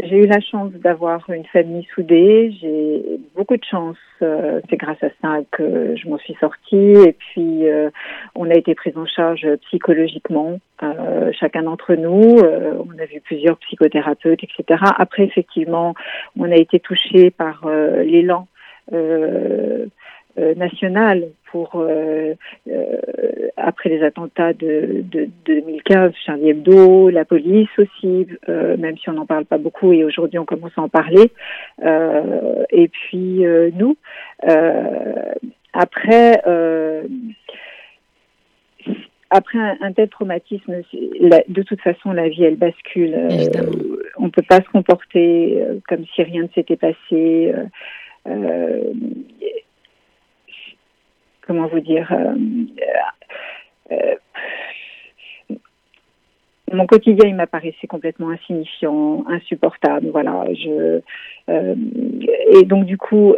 j'ai 0.00 0.16
eu 0.16 0.26
la 0.26 0.40
chance 0.40 0.70
d'avoir 0.72 1.30
une 1.30 1.46
famille 1.46 1.86
soudée. 1.94 2.54
J'ai 2.60 3.02
beaucoup 3.34 3.56
de 3.56 3.64
chance. 3.64 3.96
Euh, 4.20 4.60
c'est 4.68 4.76
grâce 4.76 5.02
à 5.02 5.08
ça 5.22 5.38
que 5.50 5.96
je 5.96 6.06
m'en 6.08 6.18
suis 6.18 6.34
sortie. 6.34 6.92
Et 7.06 7.14
puis, 7.14 7.66
euh, 7.66 7.88
on 8.34 8.50
a 8.50 8.54
été 8.54 8.74
pris 8.74 8.92
en 8.96 9.06
charge 9.06 9.46
psychologiquement, 9.62 10.58
euh, 10.82 11.32
chacun 11.32 11.62
d'entre 11.62 11.94
nous. 11.94 12.38
on 12.38 12.98
a 12.98 13.06
vu 13.06 13.22
plusieurs 13.24 13.56
psychothérapeutes, 13.58 14.44
etc. 14.44 14.80
Après, 14.98 15.24
effectivement, 15.24 15.94
on 16.38 16.52
a 16.52 16.56
été 16.56 16.80
touché 16.80 17.30
par 17.30 17.66
l'élan 18.04 18.46
nationale 20.36 21.28
pour 21.54 21.76
euh, 21.76 22.34
euh, 22.68 22.96
après 23.56 23.88
les 23.88 24.02
attentats 24.02 24.52
de, 24.52 25.04
de, 25.04 25.28
de, 25.46 25.60
2015, 25.62 26.12
Charlie 26.26 26.50
Hebdo, 26.50 27.10
la 27.10 27.24
police 27.24 27.68
aussi, 27.78 28.26
même 28.48 28.98
si 28.98 29.08
on 29.08 29.12
n'en 29.12 29.26
parle 29.26 29.44
pas 29.44 29.58
beaucoup 29.58 29.92
et 29.92 30.04
aujourd'hui 30.04 30.40
on 30.40 30.44
commence 30.44 30.72
à 30.76 30.82
en 30.82 30.88
parler. 30.88 31.30
et 32.70 32.88
puis 32.88 33.44
nous, 33.74 33.96
après 35.72 36.42
après 39.30 39.58
un, 39.58 39.92
tel 39.92 40.08
traumatisme, 40.08 40.82
de 41.48 41.62
toute 41.62 41.80
façon, 41.80 42.12
la 42.12 42.28
vie, 42.28 42.44
elle 42.44 42.56
bascule. 42.56 43.16
on 44.16 44.24
ne 44.24 44.30
peut 44.30 44.44
pas 44.48 44.58
se 44.58 44.68
comporter 44.70 45.62
comme 45.88 46.04
si 46.14 46.22
rien 46.22 46.42
ne 46.42 46.48
s'était 46.48 46.76
passé. 46.76 47.52
Euh, 48.26 48.92
comment 51.46 51.66
vous 51.66 51.80
dire, 51.80 52.12
euh, 52.12 52.34
euh, 53.92 54.14
mon 56.72 56.86
quotidien 56.86 57.28
il 57.28 57.36
m'apparaissait 57.36 57.86
complètement 57.86 58.30
insignifiant, 58.30 59.24
insupportable. 59.28 60.08
Voilà, 60.10 60.46
je 60.54 61.00
euh, 61.50 61.74
et 62.50 62.64
donc 62.64 62.86
du 62.86 62.96
coup 62.96 63.34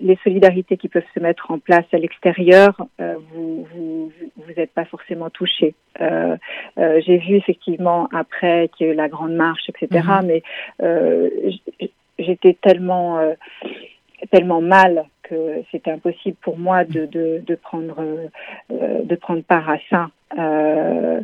les 0.00 0.18
solidarités 0.24 0.76
qui 0.76 0.88
peuvent 0.88 1.02
se 1.14 1.20
mettre 1.20 1.50
en 1.50 1.58
place 1.58 1.84
à 1.92 1.98
l'extérieur, 1.98 2.74
vous 2.98 3.66
vous 3.72 4.12
vous 4.36 4.52
n'êtes 4.56 4.72
pas 4.72 4.86
forcément 4.86 5.30
touché. 5.30 5.74
J'ai 6.00 7.18
vu 7.18 7.36
effectivement 7.36 8.08
après 8.12 8.70
qu'il 8.74 8.86
y 8.86 8.90
a 8.90 8.92
eu 8.92 8.96
la 8.96 9.08
grande 9.08 9.34
marche, 9.34 9.68
etc. 9.68 10.02
Mhm. 10.08 10.26
Mais 10.26 10.42
j'étais 12.18 12.56
tellement 12.60 13.20
tellement 14.30 14.60
mal 14.60 15.04
que 15.22 15.62
c'était 15.70 15.90
impossible 15.90 16.36
pour 16.42 16.58
moi 16.58 16.84
de, 16.84 17.06
de, 17.06 17.42
de 17.44 17.54
prendre 17.54 17.96
euh, 18.00 19.02
de 19.02 19.14
prendre 19.16 19.42
part 19.42 19.68
à 19.68 19.78
ça. 19.90 20.10
Euh, 20.38 21.20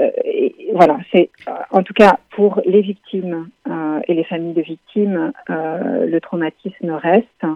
euh 0.00 0.10
et 0.24 0.54
voilà, 0.72 0.98
c'est 1.12 1.30
en 1.70 1.82
tout 1.82 1.92
cas 1.92 2.18
pour 2.30 2.62
les 2.64 2.80
victimes 2.80 3.50
euh, 3.68 4.00
et 4.08 4.14
les 4.14 4.24
familles 4.24 4.54
de 4.54 4.62
victimes, 4.62 5.32
euh, 5.50 6.06
le 6.06 6.20
traumatisme 6.20 6.90
reste. 6.92 7.46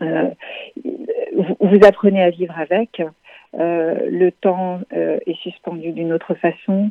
Vous, 0.00 1.56
vous, 1.60 1.78
apprenez 1.86 2.22
à 2.22 2.30
vivre 2.30 2.58
avec. 2.58 3.02
le 3.52 4.30
temps 4.30 4.80
est 4.90 5.38
suspendu 5.42 5.92
d'une 5.92 6.12
autre 6.12 6.34
façon. 6.34 6.90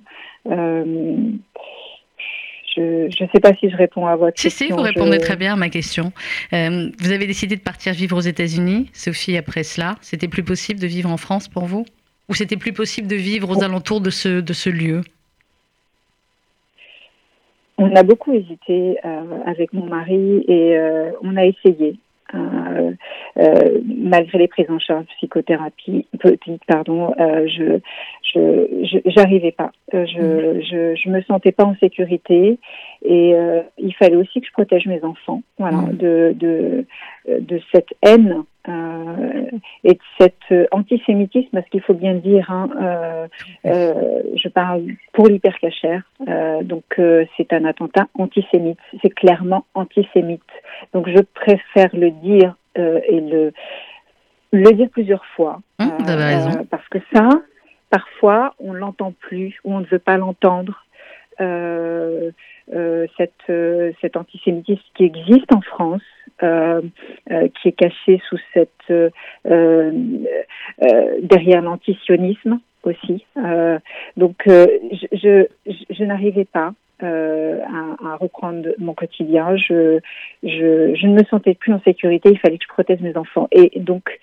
Je 2.80 3.24
ne 3.24 3.30
sais 3.30 3.39
pas 3.42 3.54
si 3.56 3.70
je 3.70 3.76
réponds 3.76 4.08
à 4.08 4.15
votre 4.15 4.34
question. 4.34 4.50
Si, 4.50 4.65
si, 4.68 4.72
vous 4.72 4.82
répondez 4.82 5.18
très 5.18 5.36
bien 5.36 5.54
à 5.54 5.56
ma 5.58 5.70
question. 5.70 6.13
Euh, 6.54 6.89
vous 7.00 7.12
avez 7.12 7.28
décidé 7.28 7.58
de 7.58 7.62
partir 7.62 7.94
vivre 7.94 8.15
aux 8.15 8.22
États-Unis, 8.22 8.89
Sophie, 8.94 9.36
après 9.36 9.63
cela. 9.63 9.96
C'était 10.02 10.30
plus 10.30 10.44
possible 10.44 10.80
de 10.80 10.88
vivre 10.88 11.10
en 11.10 11.18
France 11.18 11.48
pour 11.48 11.65
vous? 11.65 11.86
Ou 12.30 12.36
c'était 12.36 12.58
plus 12.58 12.72
possible 12.72 13.08
de 13.08 13.15
vivre 13.15 13.50
aux 13.50 13.63
alentours 13.63 14.00
de 14.00 14.10
ce, 14.10 14.39
de 14.39 14.54
ce 14.54 14.70
lieu? 14.70 15.02
On 17.78 17.94
a 17.96 18.04
beaucoup 18.04 18.34
hésité 18.34 18.98
euh, 19.04 19.24
avec 19.46 19.74
mon 19.74 19.86
mari 19.86 20.44
et 20.48 20.78
euh, 20.78 21.12
on 21.22 21.36
a 21.36 21.46
essayé. 21.46 21.96
Euh, 22.36 22.92
euh, 23.38 23.80
malgré 23.86 24.38
les 24.38 24.48
prises 24.48 24.70
en 24.70 24.80
charge 24.80 25.06
psychothérapie, 25.18 26.08
pardon, 26.68 27.13
euh, 27.20 27.48
je 27.48 27.80
je 28.24 29.00
j'arrivais 29.06 29.52
pas. 29.52 29.72
Euh, 29.94 30.06
je, 30.06 30.22
mhm. 30.22 30.62
je 30.62 30.96
je 30.96 31.10
me 31.10 31.22
sentais 31.24 31.52
pas 31.52 31.65
en 31.65 31.76
sécurité 31.78 32.60
et 33.04 33.34
euh, 33.34 33.62
il 33.78 33.94
fallait 33.96 34.15
aussi 34.15 34.42
que 34.42 34.48
je 34.48 34.52
protège 34.52 34.86
mes 34.86 35.04
enfants, 35.04 35.42
voilà, 35.58 35.78
mhm. 35.78 35.98
de 35.98 36.36
de 36.38 36.86
de 37.39 37.62
cette 37.74 37.89
haine 38.02 38.44
euh, 38.70 39.46
et 39.84 39.94
de 39.94 40.00
cet 40.20 40.70
antisémitisme, 40.72 41.50
parce 41.54 41.68
qu'il 41.70 41.82
faut 41.82 41.94
bien 41.94 42.14
dire, 42.14 42.50
hein, 42.52 42.70
euh, 42.82 43.28
euh, 43.66 44.22
je 44.36 44.48
parle 44.50 44.84
pour 45.14 45.28
l'hypercachère, 45.28 46.04
donc 46.64 46.84
c'est 47.38 47.54
un 47.54 47.66
attentat 47.66 48.08
antisémite, 48.18 48.80
c'est 49.02 49.10
clairement 49.10 49.66
antisémite. 49.74 50.42
Donc 50.94 51.10
je 51.10 51.22
préfère 51.22 51.90
le 51.94 52.12
dire 52.12 52.56
et 52.76 53.22
le 53.22 53.52
le 54.52 54.72
dire 54.72 54.90
plusieurs 54.90 55.26
fois, 55.36 55.62
hum, 55.80 55.92
raison. 56.08 56.66
parce 56.72 56.88
que 56.90 56.98
ça, 57.14 57.30
parfois, 57.90 58.56
on 58.60 58.74
l'entend 58.74 59.12
plus 59.12 59.60
ou 59.64 59.76
on 59.76 59.80
ne 59.80 59.86
veut 59.86 60.00
pas 60.00 60.18
l'entendre. 60.18 60.86
Euh, 61.42 62.32
euh, 62.76 63.08
cette, 63.18 63.50
euh, 63.50 63.92
cet 64.00 64.16
antisémitisme 64.16 64.84
qui 64.94 65.06
existe 65.06 65.52
en 65.56 65.62
France, 65.62 66.04
euh, 66.43 66.82
euh 67.32 67.47
qui 67.62 67.69
est 67.69 67.73
caché 67.73 68.21
sous 68.30 68.39
cette 68.54 68.69
derrière 71.21 71.62
l'antisionisme 71.62 72.60
aussi. 72.84 73.25
donc, 74.17 74.43
je, 74.45 75.08
je, 75.12 75.45
je 75.89 76.04
n'arrivais 76.04 76.45
pas 76.45 76.73
euh, 77.02 77.60
à, 77.62 78.12
à, 78.12 78.15
reprendre 78.17 78.67
mon 78.78 78.93
quotidien. 78.93 79.56
Je, 79.56 79.99
je, 80.43 80.93
je, 80.95 81.08
ne 81.08 81.13
me 81.13 81.23
sentais 81.23 81.54
plus 81.54 81.71
en 81.71 81.80
sécurité. 81.80 82.30
Il 82.30 82.38
fallait 82.39 82.58
que 82.58 82.65
je 82.67 82.73
protège 82.73 82.99
mes 82.99 83.15
enfants. 83.15 83.47
Et 83.54 83.80
donc, 83.80 84.19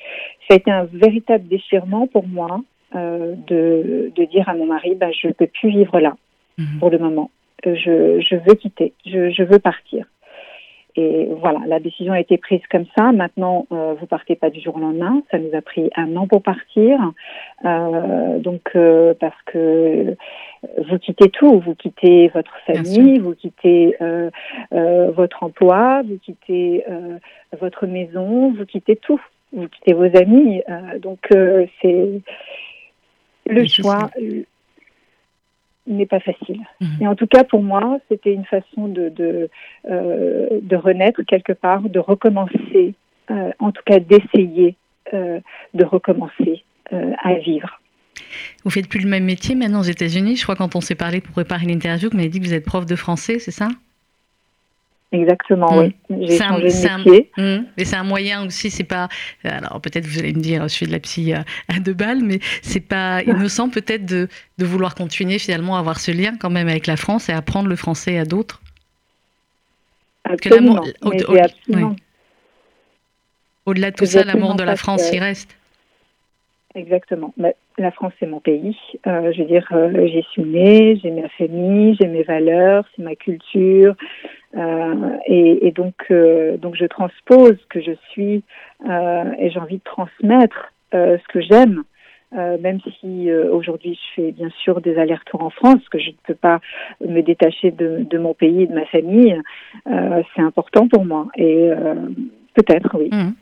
ça 0.46 0.55
a 0.55 0.57
été 0.59 0.70
un 0.70 0.85
véritable 0.85 1.48
déchirement 1.48 2.07
pour 2.07 2.29
moi 2.29 2.61
euh, 2.94 3.35
de, 3.46 4.12
de, 4.14 4.24
dire 4.26 4.46
à 4.50 4.55
mon 4.55 4.66
mari, 4.66 4.94
bah, 4.94 5.11
je 5.11 5.29
ne 5.29 5.33
peux 5.33 5.46
plus 5.46 5.70
vivre 5.70 5.98
là 6.00 6.18
mhm. 6.59 6.79
pour 6.79 6.90
le 6.90 6.98
moment. 6.98 7.31
Euh, 7.66 7.74
je, 7.76 8.20
je 8.20 8.37
veux 8.37 8.55
quitter, 8.55 8.92
je, 9.07 9.31
je, 9.31 9.42
veux 9.42 9.59
partir. 9.59 10.05
Et 10.97 11.29
voilà, 11.41 11.61
la 11.67 11.79
décision 11.79 12.13
a 12.13 12.21
été 12.21 12.39
prise 12.39 12.61
comme 12.71 12.87
ça. 12.97 13.13
Maintenant, 13.13 13.67
euh, 13.73 13.95
vous 14.01 14.07
partez 14.07 14.35
pas 14.35 14.51
du 14.51 14.61
jour 14.61 14.77
au 14.77 14.81
lendemain. 14.81 15.23
Ça 15.31 15.39
nous 15.39 15.55
a 15.55 15.61
pris 15.61 15.91
un 15.97 16.17
an 16.17 16.27
pour 16.27 16.43
partir. 16.43 16.99
Euh, 17.65 18.39
donc, 18.39 18.71
euh, 18.77 19.13
parce 19.21 19.41
que 19.47 20.17
vous 20.89 20.99
quittez 20.99 21.29
tout. 21.29 21.61
Vous 21.61 21.75
quittez 21.75 22.29
votre 22.29 22.57
famille, 22.67 23.19
vous 23.19 23.35
quittez 23.35 23.97
euh, 24.01 24.31
votre 24.71 25.43
emploi, 25.43 26.03
vous 26.03 26.19
quittez 26.19 26.85
votre 27.61 27.87
maison, 27.87 28.53
vous 28.53 28.65
quittez 28.65 28.97
tout. 28.97 29.21
Vous 29.53 29.69
quittez 29.69 29.93
vos 29.93 30.17
amis. 30.17 30.63
donc, 31.01 31.29
c'est 31.31 32.23
le 33.47 33.67
choix 33.67 34.11
n'est 35.87 36.07
pas 36.07 36.20
facile. 36.20 36.61
Mhm. 36.81 36.88
Et 37.01 37.09
en 37.09 37.14
tout 37.14 37.27
cas, 37.27 37.44
pour 37.44 37.62
moi, 37.62 37.99
c'était 38.09 38.33
une 38.33 38.44
façon 38.44 38.88
de, 38.88 39.09
de, 39.09 39.49
euh, 39.90 40.49
de, 40.62 40.77
renaître 40.77 41.22
quelque 41.22 41.53
part, 41.53 41.83
de 41.83 41.99
recommencer, 41.99 42.94
euh, 43.31 43.51
en 43.59 43.72
tout 43.72 43.83
cas 43.85 43.99
d'essayer 44.01 44.77
euh, 45.14 45.40
de 45.75 45.85
recommencer 45.85 46.62
à 47.25 47.35
vivre. 47.35 47.81
Vous 48.62 48.70
faites 48.70 48.88
plus 48.88 49.01
le 49.01 49.11
même 49.11 49.25
métier 49.25 49.57
maintenant 49.57 49.81
aux 49.81 49.90
États-Unis. 49.90 50.37
Je 50.37 50.44
crois 50.44 50.55
quand 50.55 50.77
on 50.77 50.81
s'est 50.81 50.94
parlé 50.94 51.20
pour 51.20 51.33
préparer 51.33 51.66
l'interview, 51.66 52.09
vous 52.11 52.16
m'avez 52.16 52.29
dit 52.29 52.38
que 52.38 52.44
vous 52.44 52.55
êtes 52.55 52.64
prof 52.64 52.87
de 52.87 52.94
français, 52.94 53.40
c'est 53.40 53.51
ça? 53.51 53.68
Exactement, 55.12 55.79
oui. 55.79 55.95
Mm. 56.11 56.27
J'ai 56.27 56.38
changé 56.38 56.69
de 56.69 57.05
métier. 57.05 57.31
Mm. 57.37 57.64
mais 57.77 57.85
c'est 57.85 57.97
un 57.97 58.05
moyen 58.05 58.45
aussi, 58.45 58.71
c'est 58.71 58.85
pas. 58.85 59.09
Alors 59.45 59.81
peut-être 59.81 60.07
vous 60.07 60.19
allez 60.19 60.33
me 60.33 60.40
dire, 60.40 60.62
je 60.64 60.69
suis 60.69 60.87
de 60.87 60.92
la 60.92 60.99
psy 60.99 61.33
à, 61.33 61.45
deux 61.81 61.95
balles, 61.95 62.23
mais 62.23 62.40
c'est 62.62 62.81
pas 62.81 63.23
innocent 63.27 63.71
peut-être 63.71 64.05
de, 64.05 64.29
de, 64.59 64.64
vouloir 64.64 64.95
continuer 64.95 65.38
finalement 65.38 65.77
à 65.77 65.81
avoir 65.81 66.01
ce 66.01 66.11
lien 66.11 66.37
quand 66.38 66.51
même 66.51 66.69
avec 66.69 66.87
la 66.87 66.97
France 66.97 67.29
et 67.29 67.33
apprendre 67.33 67.69
le 67.69 67.77
français 67.77 68.19
à 68.19 68.25
d'autres. 68.25 68.61
Absolument. 70.25 70.83
Au, 71.03 71.12
delà 73.75 73.90
de 73.90 73.97
tout 73.97 74.07
ça, 74.07 74.25
l'amour 74.25 74.55
de 74.55 74.62
la 74.62 74.77
France, 74.77 75.03
il 75.12 75.21
reste. 75.21 75.57
Exactement. 76.77 77.35
la 77.79 77.91
France, 77.91 78.12
c'est 78.21 78.27
mon 78.27 78.41
pays. 78.41 78.77
Euh, 79.07 79.33
je 79.33 79.43
veux 79.43 79.49
dire, 79.49 79.67
euh, 79.73 80.07
j'y 80.07 80.23
suis 80.31 80.45
née, 80.45 80.97
j'ai 81.03 81.11
ma 81.11 81.29
famille, 81.31 81.97
j'ai 82.01 82.07
mes 82.07 82.23
valeurs, 82.23 82.85
c'est 82.95 83.03
ma 83.03 83.17
culture. 83.17 83.95
Euh, 84.57 85.17
et, 85.27 85.73
donc, 85.73 85.95
donc, 86.61 86.77
je 86.77 86.87
transpose 86.87 87.57
ce 87.61 87.67
que 87.69 87.81
je 87.81 87.93
suis 88.11 88.43
et 88.85 89.51
j'ai 89.51 89.59
envie 89.59 89.79
de 89.79 89.85
transmettre 89.85 90.73
ce 90.93 91.29
que 91.29 91.41
j'aime. 91.41 91.83
même 92.33 92.81
si 93.01 93.31
aujourd'hui 93.33 93.95
je 93.95 94.15
fais 94.15 94.33
bien 94.33 94.51
sûr 94.62 94.81
des 94.81 94.97
allers-retours 94.99 95.43
en 95.43 95.51
France, 95.51 95.87
que 95.91 95.99
je 95.99 96.11
ne 96.11 96.17
peux 96.25 96.35
pas 96.35 96.61
me 97.01 97.21
détacher 97.21 97.71
de, 97.71 98.07
de 98.09 98.19
mon 98.19 98.33
pays 98.33 98.62
et 98.62 98.67
de 98.67 98.75
ma 98.75 98.87
famille, 98.87 99.39
c'est 99.85 100.43
important 100.43 100.89
pour 100.89 101.05
moi. 101.05 101.27
Et 101.37 101.71
peut-être, 102.55 102.97
oui. 102.99 103.11
Mmh. 103.12 103.33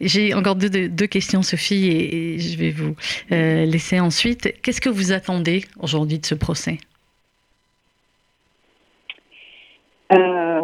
J'ai 0.00 0.34
encore 0.34 0.56
deux, 0.56 1.06
questions, 1.06 1.42
Sophie, 1.42 1.88
et, 1.88 2.38
je 2.38 2.58
vais 2.58 2.70
vous 2.70 2.94
euh, 3.32 3.64
laisser 3.64 4.00
ensuite. 4.00 4.54
Qu'est-ce 4.62 4.80
que 4.80 4.88
vous 4.88 5.12
attendez 5.12 5.64
aujourd'hui 5.80 6.18
de 6.18 6.26
ce 6.26 6.34
procès? 6.34 6.78
Euh, 10.12 10.60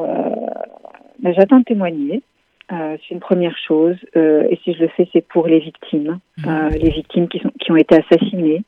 ben, 1.18 1.34
J'attends 1.34 1.60
de 1.60 1.64
témoigner. 1.64 2.22
Euh, 2.70 2.96
c'est 3.00 3.14
une 3.14 3.20
première 3.20 3.56
chose. 3.66 3.96
et 4.14 4.58
si 4.64 4.72
je 4.74 4.80
le 4.80 4.88
fais, 4.88 5.08
c'est 5.12 5.26
pour 5.26 5.46
les 5.46 5.58
victimes, 5.58 6.18
mmh. 6.38 6.68
les 6.80 6.90
victimes 6.90 7.28
qui, 7.28 7.38
sont, 7.40 7.52
qui 7.60 7.70
ont 7.70 7.76
été 7.76 7.96
assassinées, 7.96 8.62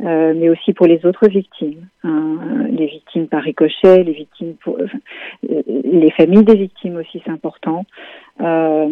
mais 0.00 0.48
aussi 0.48 0.72
pour 0.72 0.86
les 0.86 1.04
autres 1.06 1.28
victimes, 1.28 1.86
hein, 2.02 2.66
les 2.70 2.86
victimes 2.86 3.26
par 3.28 3.42
ricochet, 3.42 4.02
les 4.02 4.12
victimes 4.12 4.54
pour 4.62 4.76
les 5.42 6.10
familles 6.10 6.44
des 6.44 6.56
victimes 6.56 6.96
aussi, 6.96 7.22
c'est 7.24 7.30
important. 7.30 7.84
Euh, 8.40 8.88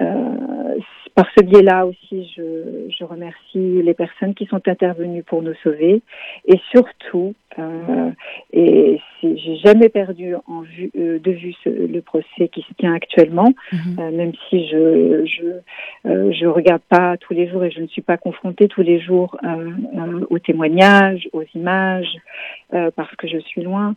euh, 0.00 0.78
par 1.14 1.26
ce 1.36 1.44
biais-là 1.44 1.86
aussi, 1.86 2.30
je, 2.36 2.88
je, 2.88 3.04
remercie 3.04 3.82
les 3.82 3.94
personnes 3.94 4.34
qui 4.34 4.46
sont 4.46 4.66
intervenues 4.66 5.22
pour 5.22 5.42
nous 5.42 5.54
sauver 5.62 6.02
et 6.46 6.60
surtout, 6.70 7.34
euh, 7.58 8.10
et 8.52 9.00
j'ai 9.22 9.56
jamais 9.56 9.88
perdu 9.88 10.34
en 10.46 10.60
vue, 10.60 10.90
euh, 10.96 11.18
de 11.18 11.30
vue 11.32 11.54
ce, 11.64 11.68
le 11.68 12.00
procès 12.02 12.48
qui 12.52 12.62
se 12.62 12.74
tient 12.78 12.94
actuellement, 12.94 13.52
mhm. 13.72 13.96
euh, 13.98 14.10
même 14.10 14.32
si 14.48 14.68
je 14.68 15.24
je, 15.24 16.08
euh, 16.08 16.32
je 16.32 16.46
regarde 16.46 16.82
pas 16.88 17.16
tous 17.16 17.34
les 17.34 17.48
jours 17.48 17.64
et 17.64 17.70
je 17.70 17.80
ne 17.80 17.86
suis 17.88 18.02
pas 18.02 18.16
confrontée 18.16 18.68
tous 18.68 18.82
les 18.82 19.00
jours 19.00 19.36
aux 20.30 20.38
témoignages, 20.38 21.28
aux 21.32 21.44
images, 21.54 22.16
parce 22.70 23.14
que 23.16 23.26
je 23.26 23.38
suis 23.38 23.62
loin. 23.62 23.94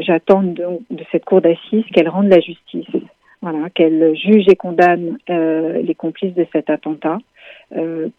J'attends 0.00 0.42
de, 0.42 0.64
de 0.90 1.04
cette 1.10 1.24
cour 1.24 1.40
d'assises 1.40 1.84
qu'elle 1.92 2.08
rende 2.08 2.28
la 2.28 2.40
justice 2.40 2.86
voilà, 3.40 3.70
qu'elle 3.70 4.14
juge 4.16 4.44
et 4.48 4.56
condamne 4.56 5.18
les 5.28 5.94
complices 5.94 6.34
de 6.34 6.46
cet 6.52 6.70
attentat 6.70 7.18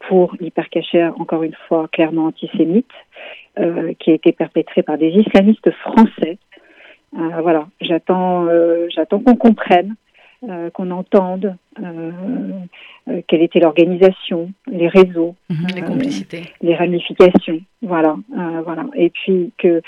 pour 0.07 0.35
l'hypercachère, 0.39 1.13
encore 1.19 1.43
une 1.43 1.55
fois, 1.67 1.87
clairement 1.91 2.25
antisémite, 2.25 2.89
euh, 3.59 3.93
qui 3.99 4.09
a 4.09 4.15
été 4.15 4.31
perpétré 4.31 4.81
par 4.81 4.97
des 4.97 5.09
islamistes 5.09 5.69
français. 5.71 6.39
Euh, 7.15 7.41
voilà, 7.41 7.67
j'attends, 7.81 8.47
euh, 8.47 8.87
j'attends 8.89 9.19
qu'on 9.19 9.35
comprenne, 9.35 9.93
euh, 10.49 10.71
qu'on 10.71 10.89
entende 10.89 11.55
quelle 13.27 13.41
était 13.43 13.59
l'organisation, 13.59 14.51
les 14.71 14.87
réseaux, 14.87 15.35
mhm, 15.49 15.67
les 15.75 15.81
complicités, 15.83 16.43
les 16.61 16.73
ramifications, 16.73 17.59
voilà, 17.81 18.15
voilà, 18.63 18.85
et 18.95 19.09
puis 19.09 19.51
que 19.57 19.81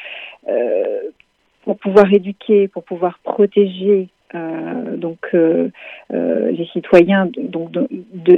pour 1.63 1.77
pouvoir 1.77 2.11
éduquer, 2.13 2.67
pour 2.67 2.83
pouvoir 2.83 3.17
protéger 3.23 4.09
euh, 4.33 4.97
donc 4.97 5.19
euh, 5.35 5.69
euh, 6.11 6.51
les 6.51 6.65
citoyens 6.73 7.29
donc 7.37 7.71
de, 7.71 7.87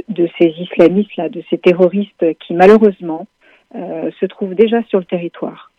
de, 0.08 0.28
ces 0.38 0.52
islamistes 0.58 1.16
là, 1.16 1.30
de 1.30 1.42
ces 1.48 1.56
terroristes 1.56 2.26
qui 2.40 2.52
malheureusement 2.52 3.26
se 3.74 4.26
trouvent 4.26 4.54
déjà 4.54 4.82
sur 4.84 4.98
le 4.98 5.04
territoire 5.04 5.70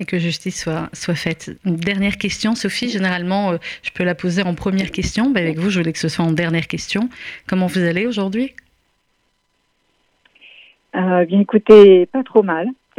et 0.00 0.04
que 0.04 0.18
justice 0.18 0.60
soit, 0.60 0.88
soit 0.92 1.14
faite. 1.14 1.52
Une 1.64 1.76
dernière 1.76 2.18
question, 2.18 2.56
Sophie, 2.56 2.88
généralement, 2.88 3.52
je 3.82 3.90
peux 3.94 4.02
la 4.02 4.16
poser 4.16 4.42
en 4.42 4.56
première 4.56 4.90
question. 4.90 5.30
mais 5.30 5.40
avec 5.40 5.56
vous, 5.56 5.70
je 5.70 5.78
voulais 5.78 5.92
que 5.92 6.00
ce 6.00 6.08
soit 6.08 6.24
en 6.24 6.32
dernière 6.32 6.66
question. 6.66 7.08
Comment 7.46 7.68
vous 7.68 7.78
allez 7.78 8.04
aujourd'hui? 8.04 8.56
Bien 10.92 11.40
écoutez, 11.40 12.06
pas 12.06 12.24
trop 12.24 12.42
mal. 12.42 12.66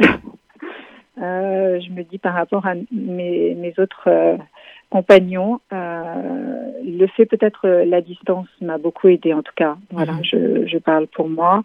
je 1.18 1.92
me 1.92 2.02
dis 2.02 2.16
par 2.16 2.32
rapport 2.32 2.66
à 2.66 2.74
mes, 2.90 3.54
mes 3.54 3.74
autres 3.76 4.38
compagnon. 4.90 5.60
Euh, 5.72 6.56
le 6.84 7.06
fait 7.08 7.26
peut-être 7.26 7.66
euh, 7.66 7.84
la 7.84 8.00
distance 8.00 8.46
m'a 8.60 8.78
beaucoup 8.78 9.08
aidé 9.08 9.34
en 9.34 9.42
tout 9.42 9.52
cas. 9.56 9.76
Voilà, 9.90 10.12
mhm. 10.12 10.24
je, 10.24 10.66
je, 10.66 10.78
parle 10.78 11.06
pour 11.08 11.28
moi, 11.28 11.64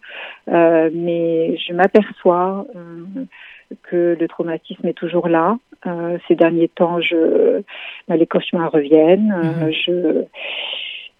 euh, 0.49 0.89
mais 0.93 1.57
je 1.57 1.73
m'aperçois 1.73 2.65
euh, 2.75 3.25
que 3.83 4.17
le 4.19 4.27
traumatisme 4.27 4.87
est 4.87 4.93
toujours 4.93 5.27
là. 5.27 5.57
Euh, 5.87 6.17
ces 6.27 6.35
derniers 6.35 6.67
temps, 6.67 6.99
je, 7.01 7.61
bah, 8.07 8.17
les 8.17 8.27
cauchemars 8.27 8.71
reviennent. 8.71 9.33
Mhm. 9.61 9.71
je 9.71 10.25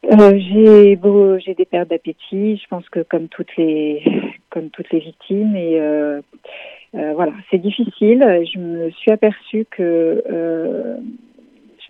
j'ai 0.04 0.96
beau, 0.96 1.38
j'ai 1.38 1.54
des 1.54 1.66
pertes 1.66 1.90
d'appétit. 1.90 2.58
Je 2.58 2.68
pense 2.68 2.90
que 2.90 3.02
comme 3.02 3.28
toutes 3.28 3.56
les, 3.56 4.04
comme 4.50 4.72
toutes 4.72 4.90
les 4.92 5.00
victimes 5.00 5.56
et 5.56 5.80
euh, 5.80 6.22
voilà, 6.94 7.34
c'est 7.52 7.60
difficile. 7.60 8.44
Je 8.52 8.60
me 8.60 8.90
suis 8.90 9.12
aperçue 9.12 9.66
que 9.70 10.24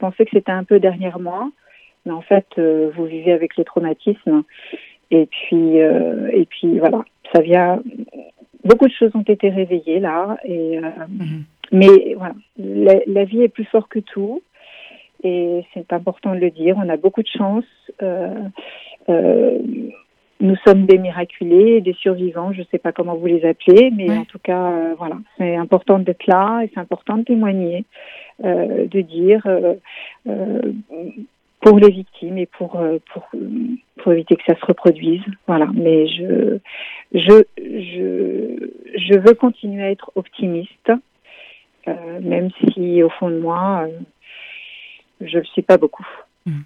pensais 0.02 0.26
que 0.26 0.32
c'était 0.34 0.52
un 0.52 0.64
peu 0.64 0.80
dernièrement, 0.80 1.52
mais 2.06 2.12
en 2.12 2.22
fait, 2.22 2.48
euh, 2.58 2.92
vous 2.96 3.06
vivez 3.06 3.32
avec 3.32 3.56
les 3.56 3.64
traumatismes. 3.64 4.44
Et 5.12 5.28
puis, 5.28 5.82
euh, 5.82 6.30
et 6.34 6.46
puis 6.46 6.80
voilà, 6.80 7.04
ça 7.34 7.42
vient. 7.42 7.82
Beaucoup 8.64 8.88
de 8.88 8.94
choses 8.94 9.12
ont 9.16 9.22
été 9.22 9.50
réveillées 9.50 10.00
là, 10.00 10.38
et 10.46 10.78
euh, 10.78 10.82
mhm. 11.10 11.44
mais 11.72 12.16
voilà, 12.16 12.36
la, 12.58 13.24
vie 13.26 13.42
est 13.42 13.50
plus 13.50 13.66
forte 13.66 13.90
que 13.90 14.00
tout, 14.00 14.42
et 15.24 15.64
c'est 15.74 15.92
important 15.94 16.34
de 16.34 16.40
le 16.40 16.52
dire. 16.52 16.76
On 16.78 16.88
a 16.90 16.98
beaucoup 16.98 17.24
de 17.24 17.28
chance. 17.28 17.66
nous 20.40 20.56
sommes 20.66 20.86
des 20.86 20.98
miraculés, 20.98 21.82
des 21.82 21.94
survivants, 21.94 22.54
je 22.54 22.62
ne 22.62 22.66
sais 22.72 22.80
pas 22.80 22.92
comment 22.92 23.16
vous 23.16 23.28
les 23.28 23.46
appelez, 23.46 23.92
mais 23.92 24.10
en 24.18 24.26
tout 24.26 24.40
cas, 24.40 24.94
voilà, 24.98 25.18
c'est 25.38 25.56
important 25.56 26.00
d'être 26.00 26.26
là 26.28 26.62
et 26.64 26.72
c'est 26.74 26.80
important 26.80 27.18
de 27.18 27.24
témoigner. 27.24 27.86
Euh, 28.44 28.88
de 28.88 29.02
dire 29.02 29.46
euh, 29.46 29.76
euh, 30.28 30.62
pour 31.60 31.78
les 31.78 31.92
victimes 31.92 32.40
et 32.40 32.48
pour, 32.48 32.72
pour, 33.14 33.30
pour 33.98 34.14
éviter 34.14 34.36
que 34.36 34.44
ça 34.48 34.60
se 34.60 34.66
reproduise. 34.66 35.22
Voilà. 35.46 35.68
Mais 35.76 36.08
je, 36.08 36.58
je, 37.14 37.44
je, 37.58 38.70
je 38.98 39.20
veux 39.20 39.36
continuer 39.36 39.84
à 39.84 39.92
être 39.92 40.12
optimiste, 40.16 40.92
même 41.86 42.50
si 42.74 43.04
au 43.04 43.10
fond 43.10 43.30
de 43.30 43.38
moi, 43.38 43.88
je 45.20 45.38
ne 45.38 45.42
le 45.42 45.46
suis 45.46 45.62
pas 45.62 45.78
beaucoup. 45.78 46.08
Mmh. 46.48 46.62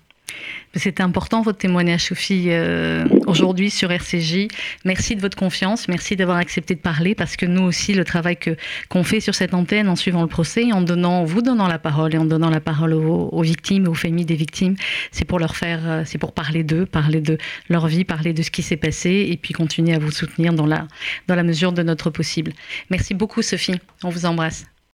C'était 0.76 1.04
important 1.04 1.42
votre 1.42 1.58
témoignage, 1.58 2.06
Sophie, 2.06 2.48
euh, 2.50 3.06
aujourd'hui 3.28 3.70
sur 3.70 3.92
RCJ. 3.92 4.48
Merci 4.84 5.16
de 5.16 5.22
votre 5.22 5.38
confiance, 5.38 5.88
merci 5.88 6.16
d'avoir 6.16 6.38
accepté 6.38 6.76
de 6.76 6.80
parler, 6.80 7.16
parce 7.16 7.38
que 7.38 7.46
nous 7.46 7.64
aussi, 7.64 7.94
le 7.94 8.04
travail 8.04 8.36
que 8.36 8.58
qu'on 8.90 9.04
fait 9.04 9.22
sur 9.22 9.36
cette 9.36 9.54
antenne 9.54 9.88
en 9.88 9.96
suivant 9.96 10.22
le 10.22 10.28
procès, 10.28 10.72
en 10.74 10.84
vous 11.26 11.42
donnant 11.42 11.68
la 11.68 11.80
parole 11.80 12.14
et 12.14 12.18
en 12.18 12.26
donnant 12.26 12.50
la 12.50 12.60
parole 12.60 12.94
aux, 12.94 13.30
aux 13.32 13.42
victimes, 13.42 13.88
aux 13.88 13.94
familles 13.94 14.26
des 14.26 14.36
victimes, 14.36 14.76
c'est 15.12 15.26
pour 15.26 15.40
leur 15.40 15.56
faire, 15.56 15.80
euh, 15.86 16.04
c'est 16.06 16.18
pour 16.18 16.34
parler 16.34 16.64
d'eux, 16.64 16.86
parler 16.86 17.22
de 17.22 17.38
leur 17.70 17.88
vie, 17.88 18.04
parler 18.04 18.34
de 18.34 18.44
ce 18.44 18.52
qui 18.52 18.62
s'est 18.62 18.78
passé, 18.78 19.28
et 19.30 19.38
puis 19.38 19.54
continuer 19.54 19.94
à 19.94 20.00
vous 20.00 20.12
soutenir 20.12 20.54
dans 20.54 20.66
la 20.66 20.88
dans 21.28 21.36
la 21.36 21.44
mesure 21.44 21.72
de 21.72 21.84
notre 21.84 22.10
possible. 22.10 22.52
Merci 22.90 23.14
beaucoup, 23.14 23.42
Sophie. 23.42 23.80
On 24.04 24.10
vous 24.10 24.26
embrasse. 24.26 24.75